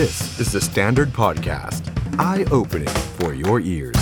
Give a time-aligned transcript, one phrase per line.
[0.00, 1.82] This is the Standard Podcast.
[2.18, 4.00] Eye-opening for your ears.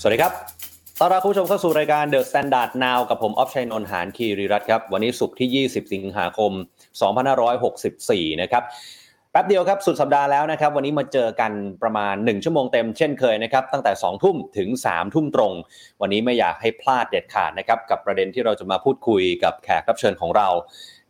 [0.00, 0.32] สวัสดีครับ
[0.98, 6.52] ต้อนรับคุณผู้ชมเข้าสู่รายการ The Standard Now กับผมออฟชัยนนท์หานคีรีรัตน์ครับ วันนี้ศุกร์ที่ 20 สิงหาคม
[7.46, 8.62] 2564 นะครับ
[9.32, 11.52] แป๊บเดียวครับสุดสัปดาห์แล้วนะครับวันนี้มาเจอกัน
[11.82, 15.52] ประมาณ 1 ชั่วโมงเต็มเช่นเคยนะครับตั้งแต่ 2 ทุ่มถึง 3 ทุ่มตรง
[16.00, 20.48] วันนี้ไม่อยากให้พลาดเด็ดขาดนะครับกับประเด็นที่เราจะมาพูดคุยกับแขกรับเชิญของเรา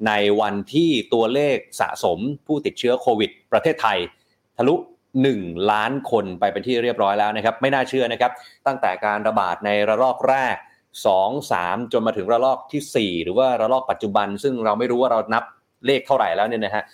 [0.06, 3.98] ในวันที่ตัวเลขสะสมผู้ติดเชื้อโควิด ประเทศไทย
[4.56, 4.74] ทะลุ
[5.22, 8.32] 1 ล้านคนไปเป็นที่เรียบร้อยแล้วนะครับไม่น่าเชื่อนะครับ
[8.66, 10.56] ตั้งแต่การระบาดในระลอกแรก
[11.04, 15.44] 2 3 จนมาถึงระลอกทีสี่4 หรือว่าระลอกปัจจุบัน ซึ่งเราไม่รู้ว่าเรานับ
[15.86, 16.84] เลขเท่าไหร่แล้วเนี่ยนะฮะ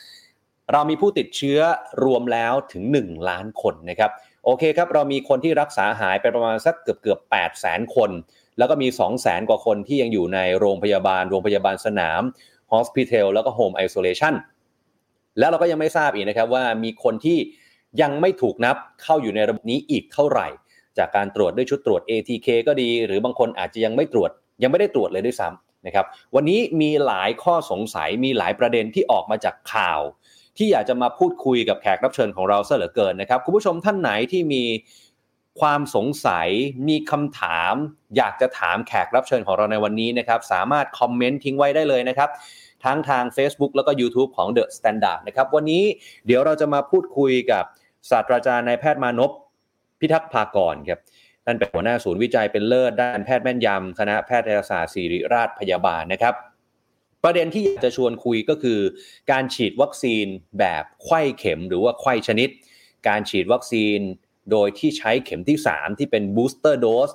[0.73, 1.61] เรามีผู้ติดเชื้อ
[2.05, 4.11] รวมแล้วถึง 1 ล้านคนนะครับ
[4.45, 8.11] โอเคครับ เรามีคนที่รักษาหายไปประมาณสักเกือบเกือบ8แสนคน
[8.59, 12.23] แล้วก็มี 2 0 0แสนกว่าคนที่ยังอยู่ในโรงพยาบาล โรงพยาบาลสนาม
[12.73, 14.35] Hospital แล้วก็ Home Isolation
[15.39, 17.39] แล้วเราก็ยังไม่ทราบอีกนะครับว่ามีคนที่
[18.03, 20.49] ยังไม่ถูกนับเข้าอยู่ในระบบนี้อีกเท่าไหร่
[20.99, 24.31] จากการตรวจด้วยชุดตรวจ ATK ก็ดี หรือบางคนอาจจะยังไม่ตรวจ
[24.63, 30.01] ยังไม่ได้ตรวจเลยด้วยซ้ำนะครับ วันนี้มีหลายข้อสงสัยมีหลายประเด็นที่ออกมาจากข่าว
[30.59, 34.65] ที่อยากจะมาพูดคุยกับแขกรับเชิญของเราซะเหลือเกินนะครับคุณผู้ชมท่านไหนที่มี
[35.61, 36.49] ความสงสัย
[36.89, 37.75] มีคำถาม
[38.17, 42.31] อยากจะถามแขกรับเชิญของเราในวันนี้นะครับ สามารถคอมเมนต์ทิ้งไว้ได้เลยนะครับ
[42.85, 45.83] ทั้งทาง Facebook แล้วก็ YouTube ของ The Standard นะครับวันนี้
[46.27, 47.65] เดี๋ยวเราจะมาพูดคุยกับ
[48.11, 49.31] ศาสตราจารย์นายแพทย์มานพ
[50.01, 51.01] พิทักษ์ภากรครับ
[51.45, 56.35] ท่านเป็นหัวหน้าศูนย์วิจัยเป็นเลิศด้านแพทย์แม่นยำคณะแพทยศาสตร์ศิริราชพยาบาลนะครับ
[57.27, 58.81] ประเด็นที่อยากจะชวนคุยก็คือ
[59.31, 60.27] การฉีดวัคซีน
[60.59, 62.49] แบบไขว้เข็มหรือว่าไขว้ชนิด
[63.09, 63.99] การฉีดวัคซีน
[64.51, 67.11] โดยที่ใช้เข็มที่ 3 ที่เป็น booster dose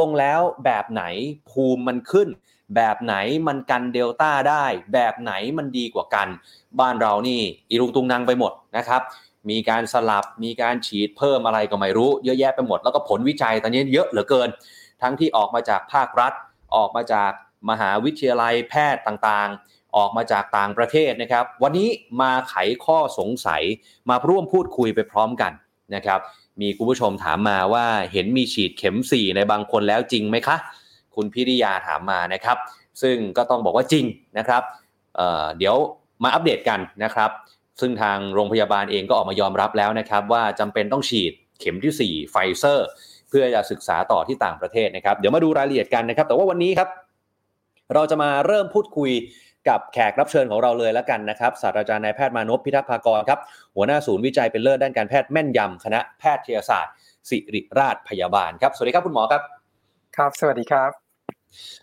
[0.00, 1.04] ลงแล้วแบบไหน
[1.50, 2.28] ภูมิมันขึ้น
[2.76, 3.14] แบบไหน
[3.46, 4.64] มันกันเดลต้าได้
[4.94, 6.28] แบบไหนมันดีกว่ากัน
[6.80, 9.02] บ้านเรานี่อีรุงตุงนังไปหมดนะครับ
[9.50, 14.48] มีการสลับมีการฉีดเพิ่มอะไรก็ไม่รู้ เยอะแยะไปหมด แล้วก็ผลวิจัยตอนนี้เยอะเหลือเกิน
[15.02, 16.32] ทั้งที่ออกมาจากภาครัฐ
[16.76, 17.32] ออกมาจาก
[17.70, 21.88] มหาวิทยาลัยแพทย์ต่างๆ ออกมาจากต่างประเทศนะครับ วันนี้
[22.20, 22.54] มาไข
[22.84, 23.62] ข้อสงสัย
[24.10, 25.52] มาร่วมพูดคุยไปพร้อมกัน
[25.94, 26.20] นะครับ
[26.60, 30.56] มีคุณผู้ชมถามมาว่าเห็นมีฉีดเข็ม 4 ในบางคนแล้วจริงไหมคะ
[31.14, 32.56] คุณพิริยาถามมานะครับ
[33.02, 34.04] ซึ่งก็ต้องบอกว่าจริง
[34.38, 34.62] นะครับ
[35.16, 35.76] เเดี๋ยว
[36.22, 37.30] มาอัปเดตกันนะครับ
[37.80, 42.88] ซึ่งทางโรงพยาบาลเองก็ออกมายอมรับแล้วนะครับ ว่าจำเป็นต้องฉีดเข็มที่4ไฟเซอร์
[43.28, 46.88] เพื่อจะศึกษาต่อที่ต่างประเทศนะครับ เดี๋ยวมาดูรายละเอียดกันนะครับ แต่ว่าวันนี้ครับ
[47.94, 49.10] เราจะมาเริ่มพูดคุย
[49.68, 53.40] กับแขกรับเชิญของเราเลยแล้วกันนะครับศาสตราจารย์นายแพทย์มานพพิทักษ์ภากรครับ
[53.76, 56.94] หัวหน้าศูนย์วิจัยเป็นเลิศด้านการแพทย์แม่นยำคณะแพทยศาสตร์
[57.30, 59.42] ศิริราชพยาบาลครับ สวัสดีครับคุณหมอครับ
[60.16, 60.90] ครับ สวัสดีครับ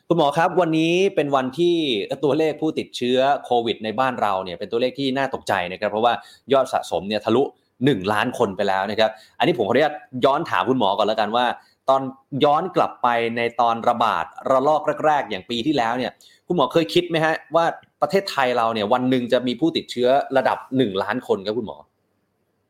[0.08, 1.76] คุณหมอครับ วันนี้เป็นวันที่
[2.24, 6.14] ตัวเลขผู้ติดเชื้อโควิดในบ้านเราเนี่ยเป็นตัวเลขที่น่าตกใจนะครับ เพราะว่า
[6.54, 7.44] ยอดสะสมเนี่ยทะลุ
[7.78, 9.10] 1 ล้านคนไปแล้วนะครับ
[9.40, 9.96] อันนี้ผมขออนุญาต
[10.26, 11.46] ย้อนถามคุณหมอก่อนแล้วกันว่า
[11.92, 12.02] ตอน
[12.46, 13.08] ย้อนกลับไป
[13.38, 16.12] ในตอนระบาดระลอกแรก ๆ อย่างปีที่แล้วเนี่ย
[16.48, 17.66] คุณหมอเคยคิดไหมฮะว่า
[18.02, 21.78] ประเทศไทยเราเนี่ยวันหนึ่งจะมีผู้ติดเชื้อระดับหนึ่งล้านคนครับคุณหมอ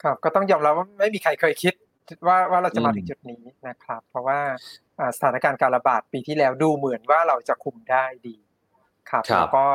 [0.03, 1.73] ครับก็ต้องยอมรับว่าไม่มีใครเคยคิด
[2.27, 4.39] ว่าว่าเราจะมาถึงจุดนี้นะครับ เพราะว่า
[5.17, 8.35] สถานการณ์การระบาดปีที่แล้วดูเหมือนว่าเราจะคุมได้ดี
[9.09, 9.65] ครับแล้วก็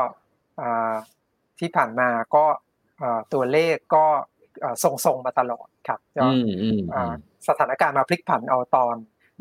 [1.58, 2.44] ที่ผ่านมาก็
[3.34, 4.04] ตัวเลขก็
[4.82, 6.00] ทรงๆมาตลอดครับ
[7.48, 8.96] สถานการณ์มาพลิกผันเอาตอน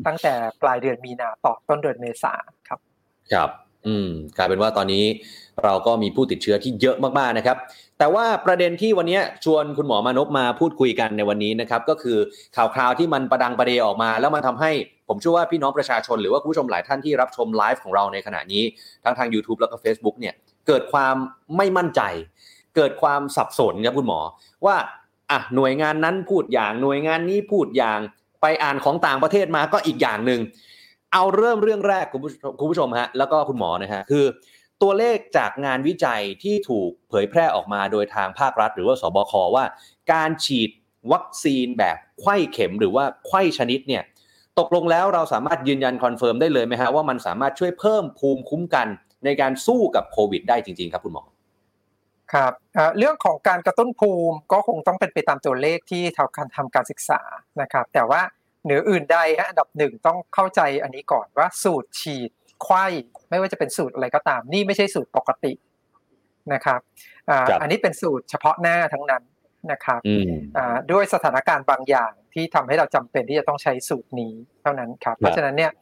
[0.06, 2.34] ตั้งแต่ปลายเดือนมีนาต่อต้นเดือนเมษา
[2.68, 2.78] ครับ
[3.32, 3.50] ครับ
[3.86, 5.04] อืมกลายเป็นว่าตอนนี้
[5.64, 7.56] เราก็มีผู้ติดเชื้อที่เยอะมากๆนะครับ
[7.98, 12.18] แต่ว่าประเด็นที่วันนี้ชวนคุณหมอมานพมาพูดคุยกันในวันนี้นะครับ ก็คือ
[12.56, 14.70] ข่าวคราวที่มันประดังประเดออกมา แล้วมันทาให้
[15.08, 18.62] ผมเชื่อว่าพี่น้องประชาชนหรือว่าผู้ชมหลายท่านที่รับชมไลฟ์ของเราในขณะนี้
[19.04, 20.34] ทั้งทาง YouTube แล้วก็ Facebook เนี่ย
[20.66, 21.14] เกิดความ
[21.56, 22.02] ไม่มั่นใจ
[22.76, 24.20] เกิดความสับสนครับคุณหมอ
[24.66, 24.76] ว่า
[25.30, 27.98] อะหน่วยงานนั้นพูดอย่างหน่วยงานนี้พูดอย่าง
[28.46, 30.40] ไปอ่านของต่างประเทศมาก็อีกอย่างหนึ่ง
[31.12, 34.24] เอาเริ่มเรื่องแรกคุณผู้คุณผู้ชมฮะแล้วก็คุณหมอนะฮะคือ
[34.82, 39.64] ตัวเลขจากงานวิจัยที่ถูกเผยแพร่ออกมาโดยทางภาครัฐ หรือว่าสบคว่า
[40.12, 40.70] การฉีด
[41.12, 44.02] วัคซีนแบบไขว้เข็มหรือว่าไขว้ชนิดเนี่ย
[44.58, 48.86] ตกลงแล้วเราสามารถยืนยัน confirm ได้เลยไหมฮะว่ามันสามารถช่วยเพิ่มภูมิคุ้มกัน
[49.24, 51.24] ในการสู้กับโควิดได้จริง ๆ ครับคุณหมอ
[52.34, 52.52] ครับ
[52.98, 57.20] เรื่องของการกระตุ้นภูมิก็คงต้องเป็นไปตามตัวเลขที่ทางการทำการศึกษา
[57.60, 58.20] นะครับ แต่ว่า
[58.66, 62.30] เหนืออื่นใดฮะอันดับหนึ่งต้องเข้าใจอันนี้ก่อนว่าสูตรฉีด
[62.62, 62.86] ไขว้
[63.30, 65.52] ไม่ว่าจะเป็นสูตรอะไรก็ตาม นี่ไม่ใช่สูตรปกติ
[66.52, 66.80] นะครับ
[67.62, 69.22] อันนี้เป็นสูตรเฉพาะหน้าทั้งนั้น
[69.72, 70.00] นะครับ
[70.92, 75.72] ด้วยสถานการณ์บางอย่างที่ทำให้เราจำเป็นที่จะต้องใช้สูตรนี้เท่านั้นครับ เพราะฉะนั้นเนี่ย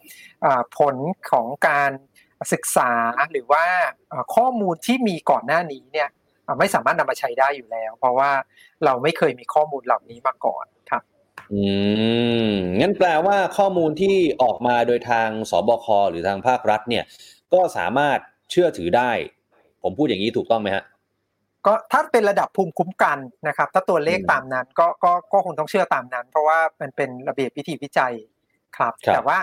[0.78, 0.96] ผล
[1.30, 1.90] ของการ
[2.52, 2.92] ศึกษา
[3.32, 3.64] หรือว่า
[4.36, 6.08] ข้อมูลที่มีก่อนหน้านี้เนี่ย
[6.58, 8.30] ไม่สามารถนำมาใช้ได้อยู่แล้ว เพราะว่า
[8.84, 10.73] เราไม่เคยมีข้อมูลเหล่านี้มาก่อนครับ
[11.52, 11.62] อื
[12.48, 12.50] ม
[12.80, 17.04] งั้นแปลว่าข้อมูลที่ออกมาโดยทางสบคหรือทางภาครัฐ เนี่ย
[17.54, 18.18] ก็สามารถ
[18.50, 19.10] เชื่อถือได้
[19.82, 20.84] ผมพูดอย่างนี้ถูกต้องไหมฮะ
[21.66, 23.18] ก็ถ้าเป็นระดับภูมิคุ้มกัน
[23.48, 28.14] นะครับ ถ้าตัวเลขตามนั้นก็ก็ก็คงต้องเชื่อตามนั้น เพราะว่ามันเป็นระเบียบวิธีวิจัย
[28.76, 29.38] ครับ แต่ว่า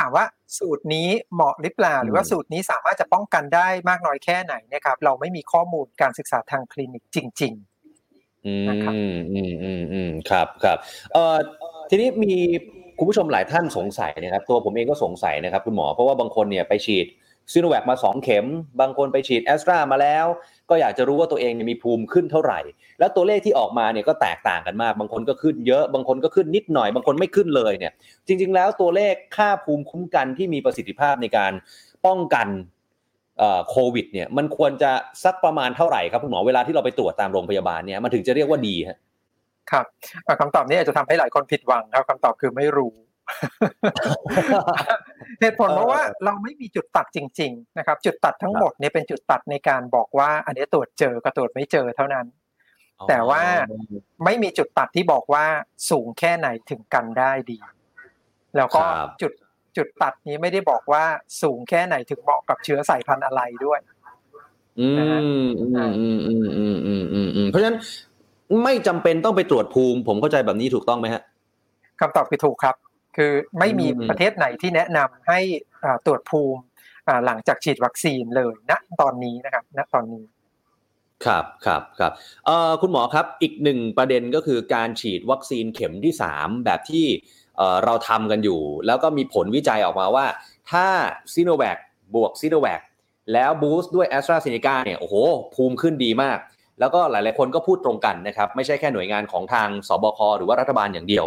[0.00, 0.24] ถามว่า
[0.58, 7.71] สูตรนี้เหมาะหรือเปล่า หรือว่าสูตรนี้สามารถจะป้องกันได้มากน้อยแค่ไหนนะครับ เราไม่มีข้อมูลการศึกษาทางคลินิกจริง ๆ
[8.46, 8.54] อื
[9.10, 10.78] มอืมอืมอืมครับครับ
[11.12, 11.36] เอ่อ
[11.90, 12.34] ทีนี้มี
[12.98, 17.06] คุณผู้ชมหลายท่านสงสัยนะครับ ตัวผมเองก็สงสัยนะครับคุณหมอเพราะว่าบางคนเนี่ยไปฉีด
[17.52, 18.46] ซีโนแวคมา 2 เข็ม
[18.80, 20.26] บางคนไปฉีดแอสตรามาแล้ว
[20.70, 22.60] ก็อยากจะรู้ว่าตัวเองมีภูมิขึ้นเท่าไหร่
[22.98, 27.92] แล้วตัวเลขที่ออกมาเนี่ยก็แตกต่างกันมาก บางคนก็ขึ้นเยอะ บางคนก็ขึ้นนิดหน่อย บางคนไม่ขึ้นเลยเนี่ย
[28.26, 31.52] จริง ๆ แล้วตัวเลขค่าภูมิคุ้มกันที่มีประสิทธิภาพในการ
[32.06, 32.48] ป้องกัน
[33.70, 34.90] โควิดเนี่ยมันควรจะ
[35.24, 38.76] สักประมาณเท่าไหร่ครับคุณหมอเวลาที่เราไปตรวจตามโรงพยาบาลเนี่ยมันถึงจะเรียกว่าดี
[39.72, 39.86] ครับ
[40.40, 42.92] คำตอบนี้อาจจะทำให้หลายคนผิดหวังครับคำตอบคือไม่รู้
[45.40, 52.26] เหตุผลเพราะว่าเราไม่มีจุดตัดจริง ๆ นะครับ จุดตัดทั้งหมดเนี่ยเป็นจุดตัดในการบอกว่า อันนี้ตรวจเจอกับตรวจไม่เจอเท่านั้น
[53.08, 53.42] แต่ว่า
[54.24, 55.44] ไม่มีจุดตัดที่บอกว่า
[55.90, 57.58] สูงแค่ไหนถึงกันได้ดี
[58.56, 58.82] แล้วก็
[59.22, 59.32] จุด
[59.76, 61.04] จุดตัดนี้ไม่ได้บอกว่า
[61.42, 63.80] สูงแค่ไหนถึงเหมาะกับเชื้อสายพันธุ์อะไรด้วย
[64.80, 66.46] อืมอืมอืมอืม
[66.86, 67.78] อืมอืมอืมเพราะฉะนั้น
[68.64, 71.22] ไม่จำเป็นต้องไปตรวจภูมิ ผมเข้าใจแบบนี้ถูกต้องไหมฮะ
[72.00, 72.76] คำตอบคือถูกครับ
[73.16, 75.40] คือไม่มีประเทศไหนที่แนะนำให้
[76.06, 76.62] ตรวจภูมิ
[77.26, 80.24] หลังจากฉีดวัคซีนเลยณตอนนี้นะครับ ณตอนนี้
[81.26, 82.12] ครับครับครับ
[82.80, 87.06] คุณหมอครับอีกหนึ่งประเด็นก็คือการฉีดวัคซีนเข็มที่สามแบบที่
[87.84, 90.26] เราทำกันอยู่ แล้วก็มีผลวิจัยออกมาว่า
[90.70, 90.86] ถ้า
[91.32, 91.78] ซีโนแวค
[92.14, 92.80] บวกซีโนแวค
[93.32, 95.14] แล้วบูสต์ด้วยแอสตราเซเนกาเนี่ยโอ้โห
[95.54, 96.38] ภูมิขึ้นดีมาก
[96.80, 101.24] แล้วก็หลายๆคนก็พูดตรงกันนะครับ ไม่ใช่แค่หน่วยงานของทางสบคหรือว่ารัฐบาลอย่างเดียว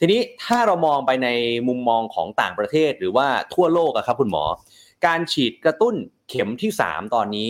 [0.00, 1.28] ทีนี้ถ้าเรามองไปใน
[1.68, 4.44] มุมมองของต่างประเทศหรือว่าทั่วโลกอะครับคุณหมอ
[5.06, 5.94] การฉีดกระตุ้น
[6.28, 7.48] เข็มที่ 3 ตอนนี้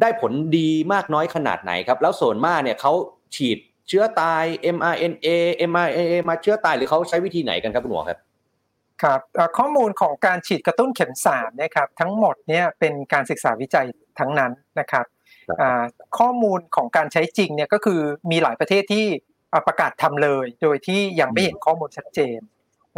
[0.00, 2.92] ได้ผลดีมากน้อยขนาดไหนครับ แล้วส่วนมากเนี่ยเขา
[3.36, 3.58] ฉีด
[3.92, 4.44] ชื้อตาย
[4.76, 5.28] mRNA
[5.70, 8.18] mRNA มาเชื้อตายหรือเขาใช้วิธีไหนกันครับคุณหมอครับ
[9.02, 9.20] ครับ
[9.58, 13.86] ข้อมูลของการฉีดกระตุ้นเข็ม3นะครับทั้งหมดเนี่ยเป็นการศึกษาวิจัย
[14.18, 15.06] ทั้งนั้นนะครับ
[16.18, 18.00] ข้อมูลของการใช้จริงเนี่ยก็คือ
[18.30, 19.06] มีหลายประเทศที่
[19.66, 22.38] ประกาศทำเลย โดยที่ยังไม่เห็นข้อมูลชัดเจน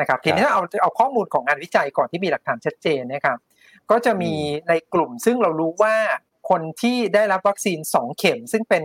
[0.01, 3.39] นะครับทีนี้ถ้าเอาเอาข้อมูลของงานวิจัยก่อนที่มีหลักฐานชัดเจนนะครับ
[3.91, 4.33] ก็จะมี
[4.69, 5.97] ในกลุ่มซึ่งเรารู้ว่า
[6.51, 8.83] คนที่ได้รับวัคซีน 2 เข็ม ซึ่งเป็น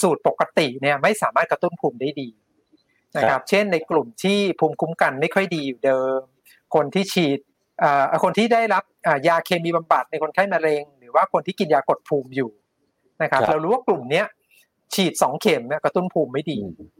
[0.00, 2.28] สูตรปกติเนี่ยไม่สามารถกระตุ้นภูมิได้ดี
[3.16, 6.20] นะครับ เช่นในกลุ่มที่ภูมิคุ้มกันไม่ค่อยดีอยู่เดิม
[6.74, 7.38] คนที่ฉีด
[8.24, 8.84] คนที่ได้รับ
[9.28, 12.50] ยาเคมีบำบัดในคนไข้มะเร็ง หรือว่าคนที่กินยากดภูมิอยู่
[13.22, 14.26] นะครับ เรารู้ว่ากลุ่มเนี้ย
[14.94, 16.58] ฉีดสองเข็มเนี่ยกระตุ้นภูมิไม่ดี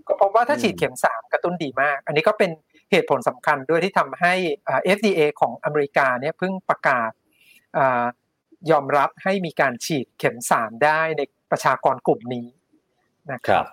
[0.09, 2.51] ก็พบว่าถ้าฉีดเข็มสามกระตุ้นดีมาก อันนี้ก็เป็น
[2.91, 4.35] เหตุผลสำคัญด้วยที่ทำให้
[4.97, 7.11] FDA ของอเมริกาเนี่ยเพิ่งประกาศ
[8.71, 12.47] ยอมรับให้มีการฉีดเข็มสามได้ในประชากรกลุ่มนี้
[13.33, 13.67] นะครับ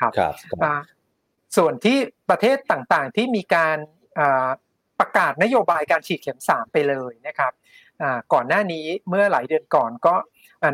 [0.00, 0.34] ครับครับ
[1.56, 1.98] ส่วนที่
[2.30, 3.78] ประเทศต่างๆที่มีการ
[5.00, 7.52] ประกาศนโยบายการฉีดเข็มสามไปเลยนะครับ
[8.32, 10.14] ก่อนหน้านี้เมื่อหลายเดือนก่อนก็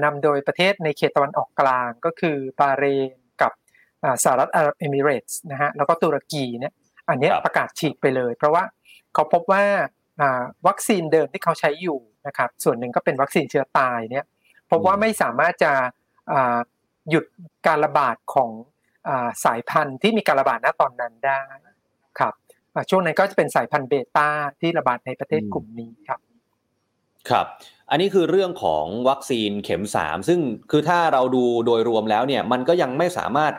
[0.04, 3.10] นำโดยประเทศในเขตตะวันออกกลางก็คือบาเรน
[3.42, 3.52] กับ
[4.22, 6.74] สหรัฐอาหรับเอมิเรตส์นะฮะแล้วก็ตุรกีเนี่ย
[7.08, 8.64] อันนี้ประกาศฉีดไปเลย เพราะว่า
[9.14, 9.64] เขาพบว่า
[10.66, 14.24] วัคซีนเดิมที่เขาใช้อยู่ นะครับส่วนหนึ่งก็เป็นวัคซีนเชื้อตายเนี่ย
[14.70, 15.72] พบว่าไม่สามารถจะ
[17.10, 17.24] หยุด
[17.66, 18.50] การระบาดของ
[19.44, 21.40] สายพันธุ์ที่มีการระบาดณตอนนั้นได้
[22.18, 22.34] ครับ
[22.90, 24.28] ช่วงนั้นก็จะเป็นสายพันธุ์เบต้า
[24.60, 26.20] ที่ระบาดในประเทศกลุ่มนี้ครับ
[27.30, 27.46] ครับ
[27.90, 30.40] อันนี้คือเรื่องของวัคซีนเข็มสามซึ่ง
[30.70, 33.52] คือถ้าเราดูโดยรวมแล้วเนี่ยมันก็ยังไม่สามารถ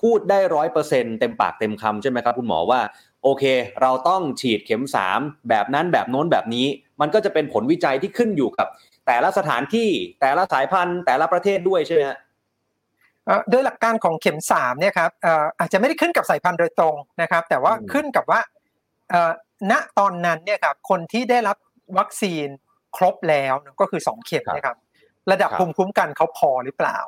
[0.00, 2.80] พูดได้ร้อยเปอร์เซ็นเต็มปากเต็มคำใช่ไหมครับคุณหมอว่า
[3.24, 3.44] โอเค
[3.82, 6.66] เราต้องฉีดเข็มสามแบบนั้นแบบโน้นแบบนี้
[7.00, 8.68] มันก็จะเป็นผลวิจัยที่ขึ้นอยู่กับ
[9.06, 9.90] แต่ละสถานที่
[10.20, 12.18] แต่ละสายพันธุ์แต่ละประเทศด้วยใช่ไหมฮะ
[13.50, 15.10] โดยหลักการของเข็มสามเนี่ยครับ
[15.58, 18.40] อาจจะไม่ได้ขึ้นกับสายพันธุ์โดยตรงนะครับ แต่ว่าขึ้นกับว่า
[19.70, 21.56] ณตอนนั้นเนี่ยครับคนที่ได้รับ
[21.98, 22.46] วัคซีน
[22.96, 24.76] ครบแล้วก็คือสองเข็มนะครับ
[25.30, 26.98] ระดับภูมิคุ้มกันเขาพอหรือเปล่า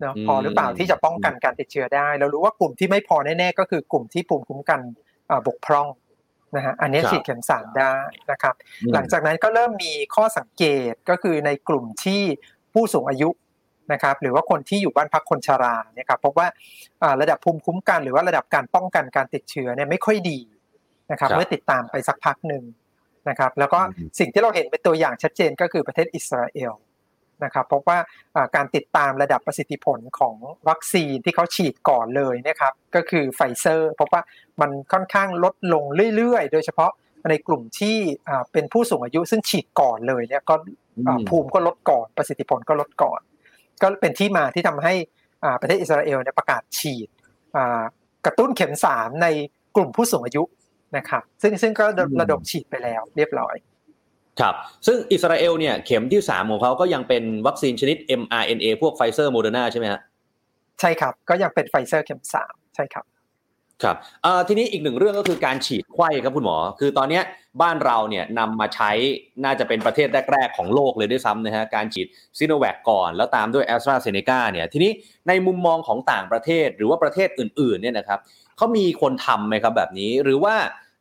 [0.00, 4.80] เนาะพอหรือเปล่าที่จะป้องกันการติดเชื้อได้ เรารู้ว่ากลุ่มที่ไม่พอแน่ๆก็คือกลุ่มที่ภูมิคุ้มกัน
[5.46, 5.88] บกพร่อง
[6.56, 7.94] นะฮะอันนี้ฉีดเข็มสามได้
[8.30, 8.54] นะครับ
[8.94, 12.22] หลังจากนั้นก็เริ่มมีข้อสังเกตก็คือในกลุ่มที่
[12.72, 13.30] ผู้สูงอายุ
[13.92, 16.48] นะครับหรือว่าคนที่อยู่บ้านพักคนชราเนี่ยครับพบว่า
[17.20, 20.38] ระดับภูมิคุ้มกัน หรือว่าระดับการป้องกันการติดเชื้อเนี่ยไม่ค่อยดี
[21.10, 22.64] นะครับเมื่อติดตามไปสักพักหนึ่ง
[23.28, 23.80] นะครับ แล้วก็
[24.18, 26.72] สิ่งที่เราเห็นเป็นตัวอย่างชัดเจนก็คือประเทศอิสราเอล
[27.44, 27.98] นะครับพบว่า
[28.56, 30.36] การติดตามระดับประสิทธิผลของ
[30.68, 34.22] วัคซีนที่เขาฉีดก่อนเลยนะครับก็คือไฟเซอร์พบว่า
[34.60, 35.84] มันค่อนข้างลดลง
[36.16, 36.90] เรื่อยๆ โดยเฉพาะ
[37.28, 37.96] ในกลุ่มที่
[38.52, 40.54] เป็นผู้สูงอายุซึ่งฉีดก่อนเลยเนี่ยก็
[41.28, 43.20] ภูมิก็ลดก่อนประสิทธิผลก็ลดก่อน
[43.82, 44.94] ก็เป็นที่มาที่ทำให้
[45.60, 47.08] ประเทศอิสราเอลเนี่ยประกาศฉีด
[48.26, 49.26] กระตุ้นเข็มสามใน
[49.76, 50.42] กลุ่มผู้สูงอายุ
[50.96, 51.84] นะครับซึ่งซึ่งก็
[52.20, 53.54] ระดมฉีดไปแล้วเรียบร้อย
[54.40, 54.54] ครับ
[54.86, 60.00] ซึ่งอิสราเอลเนี่ยเข็มที่สามของเขาก็ยังเป็นวัคซีนชนิด mRNA พวกไฟเซอร์โมเดอร์นาใช่ไหมฮะ
[60.80, 63.04] ใช่ครับ ก็ยังเป็นไฟเซอร์เข็มสามใช่ครับ
[63.82, 63.96] ครับ
[64.48, 67.20] ทีนี้อีกหนึ่งเรื่องก็คือการฉีดไข้ครับคุณหมอ คือตอนนี้
[67.62, 68.90] บ้านเราเนี่ยนำมาใช้
[69.44, 72.06] น่าจะเป็นประเทศแรก ๆ ของโลกเลยด้วยซ้ำนะฮะการฉีด
[72.38, 74.92] ซีโนแวคก่อน แล้วตามด้วยแอสตราเซเนกาเนี่ยทีนี้
[75.28, 78.20] ในมุมมองของต่างประเทศหรือว่าประเทศอื่นๆเนี่ยนะครับ
[78.56, 80.54] เขามีคนทำไหมครับแบบนี้ หรือว่า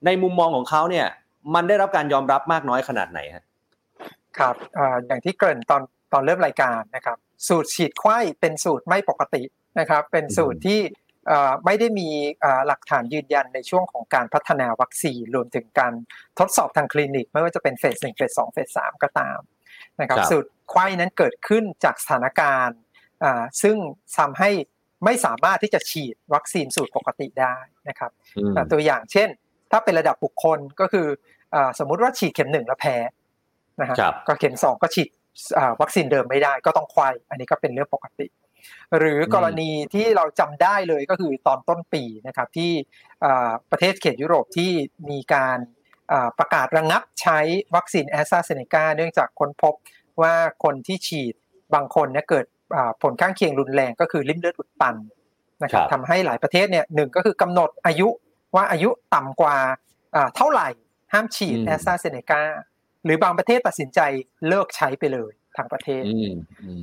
[0.06, 1.08] ในมุมมองของเขาเนี่ย
[1.56, 3.46] มันได้รับการยอมรับมากน้อยขนาดไหนฮะ
[4.38, 4.56] ครับ
[5.08, 5.82] อย่างที่เกริ่นตอน
[6.14, 9.44] ตอนเริ่มรายการนะครับ สูตรฉีดไข้เป็นสูตรไม่ปกติ
[9.80, 10.80] นะครับ เป็นสูตรที่
[11.66, 12.10] ไม่ได้มี
[12.68, 15.94] หลักฐานยืนยันในช่วงของการพัฒนาวัคซีนรวมถึงการ
[16.40, 19.40] ทดสอบทางคลินิก ไม่ว่าจะเป็นเฟสหนึ่งเฟสสองเฟสสามก็ตาม
[20.02, 22.80] นะครับ สูตรไข้นั้นเกิดขึ้นจากสถานการณ์
[23.62, 23.78] ซึ่ง
[24.18, 24.50] ทำให้
[25.06, 27.56] ไม่สามารถที่จะฉีดวัคซีนสูตรปกติได้
[27.90, 28.12] นะครับ
[28.72, 29.30] ตัวอย่างเช่น
[29.74, 31.08] ถ้าเป็นระดับบุคคลก็คือ
[31.80, 32.96] สมมุติว่าฉีดเข็มหนึ่งแล้วแพ้
[33.82, 35.10] นะครับก็เข็มสองก็ฉีด
[35.82, 38.28] วัคซีนเดิมไม่ได้ก็ต้องควายอันนี้ก็เป็นเรื่องปกติ
[38.98, 42.72] หรือกรณีที่เราจำได้เลยก็คือตอนต้นปีนะครับที่
[43.72, 44.72] ประเทศเขตยุโรปที่
[45.10, 45.58] มีการ
[46.40, 47.40] ประกาศระงับใช้
[47.76, 49.74] วัคซีนแอสตราเซเนกาเนื่องจากค้นพบ
[50.22, 51.34] ว่าคนที่ฉีด
[51.74, 52.46] บางคนเนี่ยเกิด
[53.02, 54.96] ผลข้างเคียงรุนแรงก็คือริ่มเลือดอุดตัน
[55.64, 58.08] นะครับทำให้หลายประเทศเนี่ยหนึ่งก็คือกำหนดอายุ
[58.56, 59.58] ว่าอายุต่ำกว่า
[60.36, 60.70] เท่าไหร่
[61.14, 62.44] ห้ามฉีดแอสตราเซเนกา
[63.06, 64.00] หรือบางประเทศตัดสินใจ
[64.48, 66.04] เลิกใช้ไปเลยทางประเทศ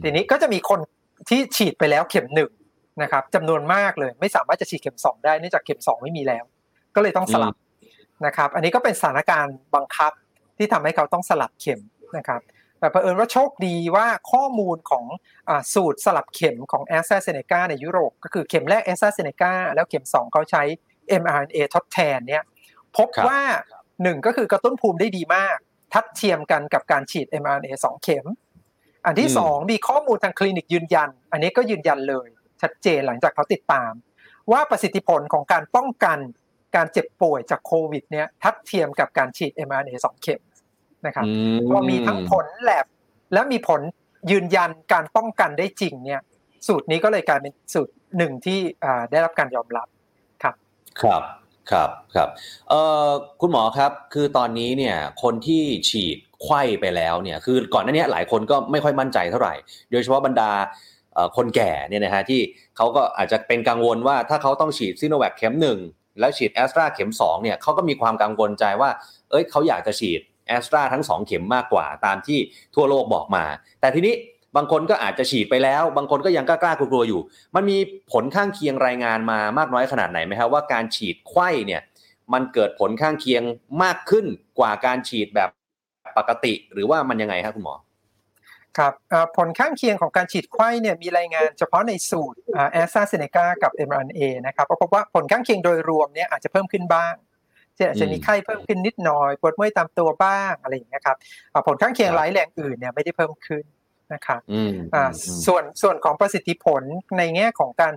[0.03, 0.81] ทีนี้ก็จะมีคน
[1.29, 2.51] ที่ฉีดไปแล้วเข็มหนึ่ง
[3.03, 6.45] นะครับจำนวนมากเลยไม่สามารถจะฉีดเข็มสองได้เนื่องจากเข็มสองไม่มีแล้ว
[6.95, 7.55] ก็เลยต้องสลับ
[8.27, 10.13] นะครับ อันนี้ก็เป็นสถานการณ์บังคับ
[10.59, 11.81] ที่ทำให้เขาต้องสลับเข็ม
[12.17, 12.41] นะครับ
[12.79, 15.05] แต่เผอิญว่าโชคดีว่าข้อมูลของ
[15.75, 20.63] สูตรสลับเข็มของแอสตราเซเนกาในยุโรป ก็คือเข็มแรกแอสตราเซเนกาแล้วเข็มสองเขาใช้
[21.23, 22.45] mRNA ทดแทนเนี่ย
[22.97, 23.41] พบว่า
[24.03, 25.59] หนึ่งก็คือกระตุ้นภูมิได้ดีมาก
[25.93, 28.27] ทัดเทียมกันกับการฉีด mRNA สองเข็ม
[29.07, 32.29] อันที่สองมีข้อมูลทางคลินิกยืนยัน อันนี้ก็ยืนยันเลย
[32.63, 33.93] ชัดเจนหลังจากเขาติดตาม
[34.53, 36.19] ว่าประสิทธิผลของการป้องกัน
[36.77, 40.43] การเจ็บป่วยจากโควิดเนี่ยทัดเทียมกับการฉีด mRNA สองเข็ม
[41.07, 41.27] นะครับ
[41.69, 42.87] พอมีทั้งผลแลบ
[43.33, 43.81] และมีผล
[44.31, 46.21] ยืนยันการป้องกันได้จริงเนี่ย
[46.67, 48.61] สูตรนี้ก็เลยกลายเป็นสูตรหนึ่งที่
[49.11, 49.89] ได้รับการยอมรับ
[51.03, 51.23] ครับ
[51.71, 52.29] ครับครับ
[52.69, 59.55] เอ่อคุณหมอครับคือตอนนี้เนี่ยคนที่ฉีดไข้ไปแล้วเนี่ยคือก่อนหน้านี้หลายคนก็ไม่ค่อยมั่นใจเท่าไหร่
[59.91, 60.51] โดยเฉพาะบรรดา
[61.37, 62.41] คนแก่เนี่ยนะฮะที่
[62.77, 65.79] เขาก็อาจจะเป็นกังวลว่าถ้าเขาต้องฉีดซีโนแวคเข็มหนึ่ง
[66.21, 68.91] แล้วฉีดแอสตราเข็ม2เนี่ยเขาก็มีความกังวลใจว่า
[69.31, 72.39] เอ้ยเขาอยากจะฉีดแอสตราทั้ง 2 เข็มมากกว่าตามที่
[72.75, 73.45] ทั่วโลกบอกมา
[73.81, 74.15] แต่ทีนี้
[74.57, 77.21] บางคนก็อาจจะฉีดไปแล้ว บางคนก็ยังกล้ากลัวอยู่
[77.55, 77.79] มันมี
[78.13, 81.83] ผลข้างเคียงรายงานมามากน้อยขนาดไหนไหมครับว่าการฉีดไข้เนี่ย
[82.33, 83.43] มันเกิดผลข้างเคียง
[83.83, 84.27] มากขึ้น
[84.59, 85.51] กว่าการฉีดแบบ
[86.19, 87.77] ปกติหรือว่ามันยังไงครับคุณหมอ
[88.79, 88.93] ครับ
[89.37, 92.39] ผลข้างเคียงของการฉีดไข้เนี่ยมีรายงานเฉพาะในสูตร
[92.73, 97.15] แอสตราเซเนกากับ mRNA นะครับพบว่าผลข้างเคียงโดยรวมเนี่ยอาจจะเพิ่มขึ้นบ้าง
[97.77, 101.17] เช่นอาจจะมีไข้เพิ่มขึ้นนิดหน่อยปวดเมื่อยตามตัวบ้างอะไรอย่างเงี้ยครับ
[101.67, 103.65] ผลข้างเคียงร้ายแรงอื่นเนี่ยไม่ได้เพิ่มขึ้น
[104.15, 104.41] นะครับ
[105.47, 106.83] ส่วนส่วนของประสิทธิผล
[107.19, 107.95] ในแง่ของการ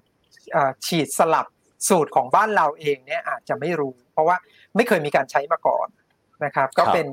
[0.85, 1.47] ฉีดสลับ
[1.89, 4.37] สูตรของบ้านเราเองเนี่ยอาจจะไม่รู้ เพราะว่า
[4.75, 5.87] ไม่เคยมีการใช้มาก่อน
[6.45, 7.07] นะครับ ก็เป็น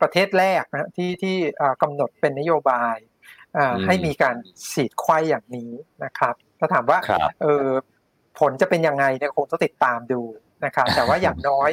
[0.00, 1.36] ประเทศแรกนะที่ที่
[1.82, 2.96] กำหนดเป็นนโยบาย
[3.86, 4.36] ให้มีการ
[4.72, 5.72] ฉีดไข้อย่างนี้
[6.04, 6.98] นะครับถ้าถามว่า
[7.42, 7.66] เออ
[8.38, 10.22] ผลจะเป็นยังไงเนี่ยคงต้องติดตามดู
[10.64, 11.70] นะครับแต่ว่าอย่างน้อย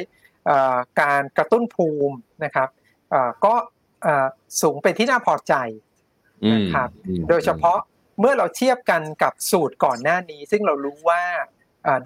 [1.00, 2.68] การกระตุ้นภูมินะครับ
[3.44, 3.54] ก็
[4.62, 5.54] สูงเป็นที่น่าพอใจ
[6.52, 6.88] นะครับ
[7.28, 7.78] โดยเฉพาะ
[8.20, 11.22] เมื่อเราเทียบกันกับสูตรก่อนหน้านี้ ซึ่งเรารู้ว่า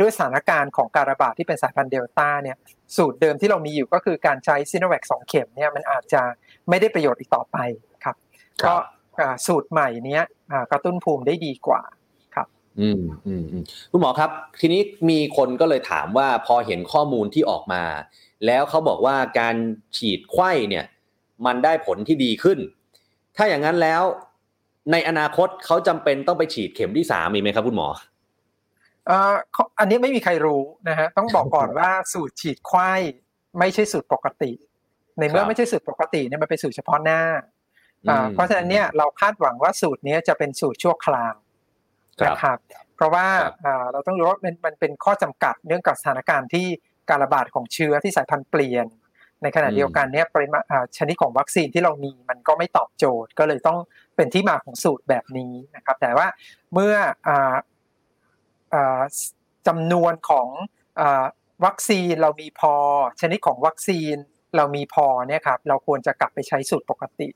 [0.01, 2.57] ด้วยสถานการณ์ของการระบาดที่เป็นสายพันธุ์เดลต้าเนี่ย
[2.97, 6.23] สูตรเดิมที่เรามีอยู่ก็คือการใช้ซีโนแวคสองเข็มเนี่ยมันอาจจะ
[6.69, 7.57] ไม่ได้ประโยชน์อีกต่อไป
[8.05, 8.17] ครับ
[8.67, 8.75] ก็
[9.47, 10.21] สูตรใหม่นี้
[10.71, 11.83] กระตุ้นภูมิได้ดีกว่า
[12.35, 12.47] ครับ
[12.81, 13.43] อืมอืม
[13.91, 17.85] คุณหมอครับ ทีนี้มีคนก็เลยถามว่าพอเห็นข้อมูลที่ออกมา
[18.47, 19.55] แล้วเขาบอกว่าการ
[19.97, 20.85] ฉีดไข้เนี่ย
[21.47, 22.59] มันได้ผลที่ดีขึ้น
[23.37, 24.03] ถ้าอย่างนั้นแล้ว
[24.93, 27.89] ในอนาคตเขาจำเป็นต้องไปฉีดเข็มที่สามมีไหมครับคุณหมอ
[29.79, 32.93] อันนี้ไม่มีใครรู้นะฮะต้องบอกก่อนว่าสูตรฉีดไข้
[33.59, 34.53] ไม่ใช่สูตรปกติ
[35.19, 37.21] ในเมื่อไม่ใช่สูตรปกติเนี่ยมันเป็นสูตรเฉพาะหน้า
[38.35, 41.35] เพราะฉะนั้นเนี่ยเราคาดหวังว่าสูตรนี้จะเป็นสูตรชั่วคราว
[42.25, 42.59] นะครับ
[42.97, 43.27] เพราะว่า
[43.93, 46.67] เราต้องรู้ว่ามันมันเป็นข้อจำกัดเนื่องกับสถานการณ์ที่
[47.09, 48.87] การระบาดของเชื้อที่สายพันธุ์เปลี่ยน
[49.43, 50.63] ในขณะเดียวกันเนี่ยปริมาณ
[50.99, 53.79] ชนิดของวัคซีนที่เรามีมันก็ไม่ตอบโจทย์ ก็เลยต้อง
[54.17, 56.27] เป็นที่มาของสูตรแบบนี้นะครับ แต่ว่า
[56.73, 56.95] เมื่อ
[59.69, 60.49] จำนวนของ
[61.65, 62.75] วัคซีนเรามีพอ
[63.21, 64.15] ชนิดของวัคซีน
[64.57, 67.29] เรามีพอเนี่ยครับเราควรจะกลับไปใช้สูตรปกติ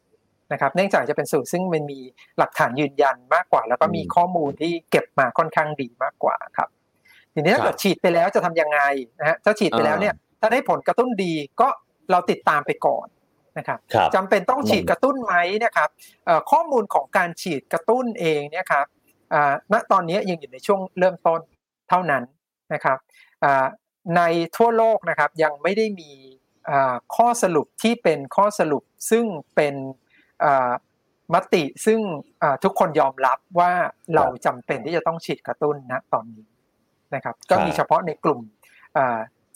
[0.53, 2.01] นะครับ เนื่องจากจะเป็นสูตรซึ่งมันมี
[2.39, 6.69] หลักฐานยืนยันมากกว่า แล้วก็มีข้อมูลที่เก็บมาค่อนข้างดีมากกว่าครับ
[7.35, 8.81] ทีนี้ถ้าเกิดฉีดไปแล้วจะทำยังไง
[9.19, 11.69] นะฮะถ้าฉีดไปแล้วเนี่ยถ้าได้ผลกระตุ้นดีก็
[12.11, 13.07] เราติดตามไปก่อน
[13.59, 13.79] นะครับ
[14.15, 15.35] จำเป็นต้องฉีดกระตุ้นไหม
[15.65, 15.89] นะครับ
[16.51, 18.87] ข้อมูลของการฉีดกระตุ้นเองเนี่ยครับ
[19.73, 21.41] ณตอนนี้ยังอยู่ในช่วงเริ่มต้น
[21.89, 22.23] เท่านั้น
[22.75, 22.99] นะครับ
[24.17, 24.23] ใน
[24.57, 26.11] ทั่วโลกนะครับยังไม่ได้มี
[27.17, 29.75] ข้อสรุปที่เป็นข้อสรุปซึ่งเป็น
[31.35, 32.01] มติซึ่ง
[32.65, 33.73] ทุกคนยอมรับว่า
[34.15, 36.49] เราจำเป็นที่จะต้องฉีดกระตุ้นนะตอนนี้
[37.15, 38.41] นะครับ ก็มีเฉพาะในกลุ่ม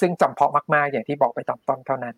[0.00, 2.16] ซึ่งจำเพาะมาก ๆ อย่างที่บอกไปตอนต้นเท่านั้น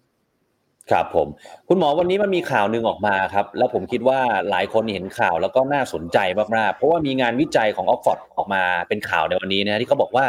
[0.91, 1.29] ครับผม
[1.69, 4.21] คุณหมอวันนี้มันมีข่าวหนึ่งออกมาครับ แล้วผมคิดว่า
[4.51, 6.19] หลายคนเห็นข่าวแล้วก็น่าสนใจ
[6.57, 10.25] มากๆ เพราะว่ามีงานวิจัยของออกซ์ฟอร์ดออกมาเป็นข่าวในวันนี้นะที่เขาบอกว่า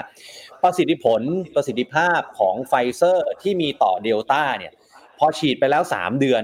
[0.64, 1.22] ประสิทธิผล
[1.56, 4.74] ประสิทธิภาพของไฟเซอร์ที่มีต่อเดลต้าเนี่ย
[5.20, 6.44] พอฉีดไปแล้ว 3 เดือน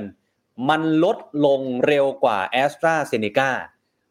[0.70, 3.50] มันลดลงเร็วกว่าแอสตราเซเนกา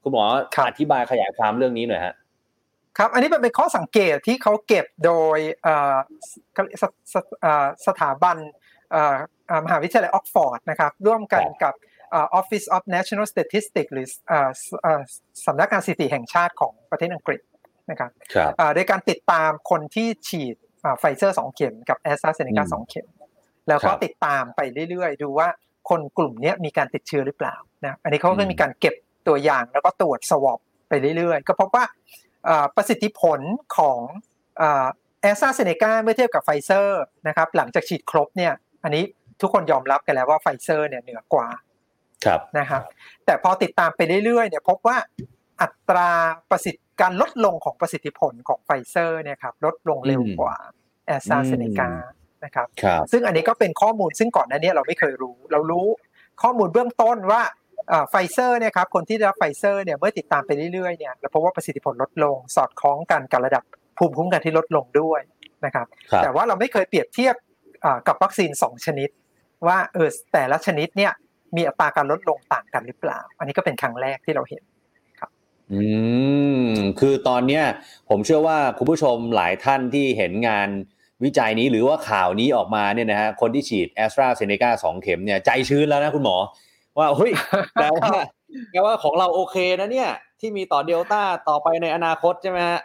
[0.03, 0.25] คุณหมอ
[0.69, 2.15] อธิบายขยายความเรื่องนี้หน่อยฮะ
[2.99, 5.39] ครับอันนี้เป็นข้อสังเกตที่เขาเก็บโดย
[7.87, 8.37] สถาบัน
[9.65, 11.75] มหาวิทยาลัยออกซ์ฟอร์ดนะครับร่วมกันกับ
[12.41, 14.07] Office of National Statistics หรือ
[15.47, 17.41] สำนักงานสถิติแห่งชาติของประเทศอังกฤษ
[17.91, 18.11] นะครับ
[18.75, 20.57] โดยการติดตามคนที่ฉีด
[20.99, 23.07] ไฟเซอร์สองเข็มกับแอสตราเซเนกาสองเข็ม
[23.69, 25.49] แล้วก็ติดตามไปเรื่อยๆ ดูว่า
[25.89, 28.95] คนกลุ่มนี้มีการติดเชื้อหรือเปล่านะอันนี้เขาก็มีการเก็บ
[29.29, 30.59] ตัวอย่างแล้วก็ตรวจ swab
[30.89, 31.85] ไปเรื่อยๆ ก็พบว่า
[32.77, 33.41] ประสิทธิผล
[33.77, 34.01] ของ
[35.23, 38.53] แอสตราเซเนกาเมื่อเทียบกับไฟเซอร์นะครับหลังจากฉีดครบเนี่ย
[38.85, 39.05] อันนี้
[39.41, 41.49] ทุกคนยอมรับกันแล้วว่าไฟเซอร์เนี่ยเหนือกว่า
[42.25, 42.83] ครับนะครับ
[43.27, 44.97] แต่พอติดตามไปเรื่อยๆเนี่ยพบว่า
[45.63, 46.11] อัตรา
[46.51, 50.57] ประสิทธิการลดลงของประสิทธิผลของไฟเซอร์เนี่ยครับลดลงเร็วกว่า
[51.07, 51.91] แอสตราเซเนกา
[52.45, 52.67] นะครับ
[53.13, 55.87] ซึ่งอันนี้ก็เป็นข้อมูลซึ่งก่อนหน้านี้เราไม่เคยรู้ เรารู้
[56.43, 57.43] ข้อมูลเบื้องต้นว่า
[58.11, 63.63] ไฟเซอร์เนี่ยครับคนที่ได้รับไฟเซอร์เนี่ยเมื่อติดตามไปเรื่อยๆเนี่ยเราพบว่าประสิทธิผลลดลง สอดคล้องกันกับระดับ
[63.99, 65.21] ภูมิคุ้มกันที่ลดลงด้วย
[65.65, 65.87] นะครับ
[66.23, 67.35] แต่ว่าเราไม่เคยเปรียบเทียบ
[68.09, 69.09] กับวัคซีน 2 ชนิด
[69.67, 71.13] ว่าเออแต่ละชนิดเนี่ย
[71.57, 74.63] มีอัตราการลดลงต่างกันหรือเปล่า อันนี้ก็เป็นครั้งแรกที่เราเห็น
[75.21, 75.31] ครับ
[75.73, 75.81] อื
[76.65, 76.69] ม
[77.01, 77.65] คือตอนเนี้ย
[78.09, 80.69] ผมเชื่อว่าคุณผู้ชมหลายท่านที่เห็นงาน
[81.25, 86.37] วิจัยนี้หรือว่าข่าวนี้ออกมาเนี่ยนะฮะคนที่ฉีดแอสตราเซเนกาสองเข็มเนี่ยใจชื้นแล้วนะคุณหมอ
[86.99, 87.33] ว่าเฮ้ย
[87.75, 88.09] แปลว่า
[88.71, 92.81] แปลว่าของเราโอเคนะเนี่ย ที่มีต่อเดลต้าต่อไปในอนาคตใช่ไหมฮะ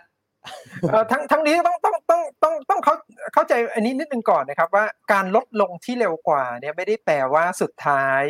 [1.11, 2.95] ทั้งทั้งนี้ต้องต้องต้องต้องต้องเขา
[3.33, 8.21] เข้าใจอันนี้นิดนึงก่อนนะครับ ว่าการลดลงที่เร็วกว่าเนี่ยไม่ได้แปลว่าสุดท้าย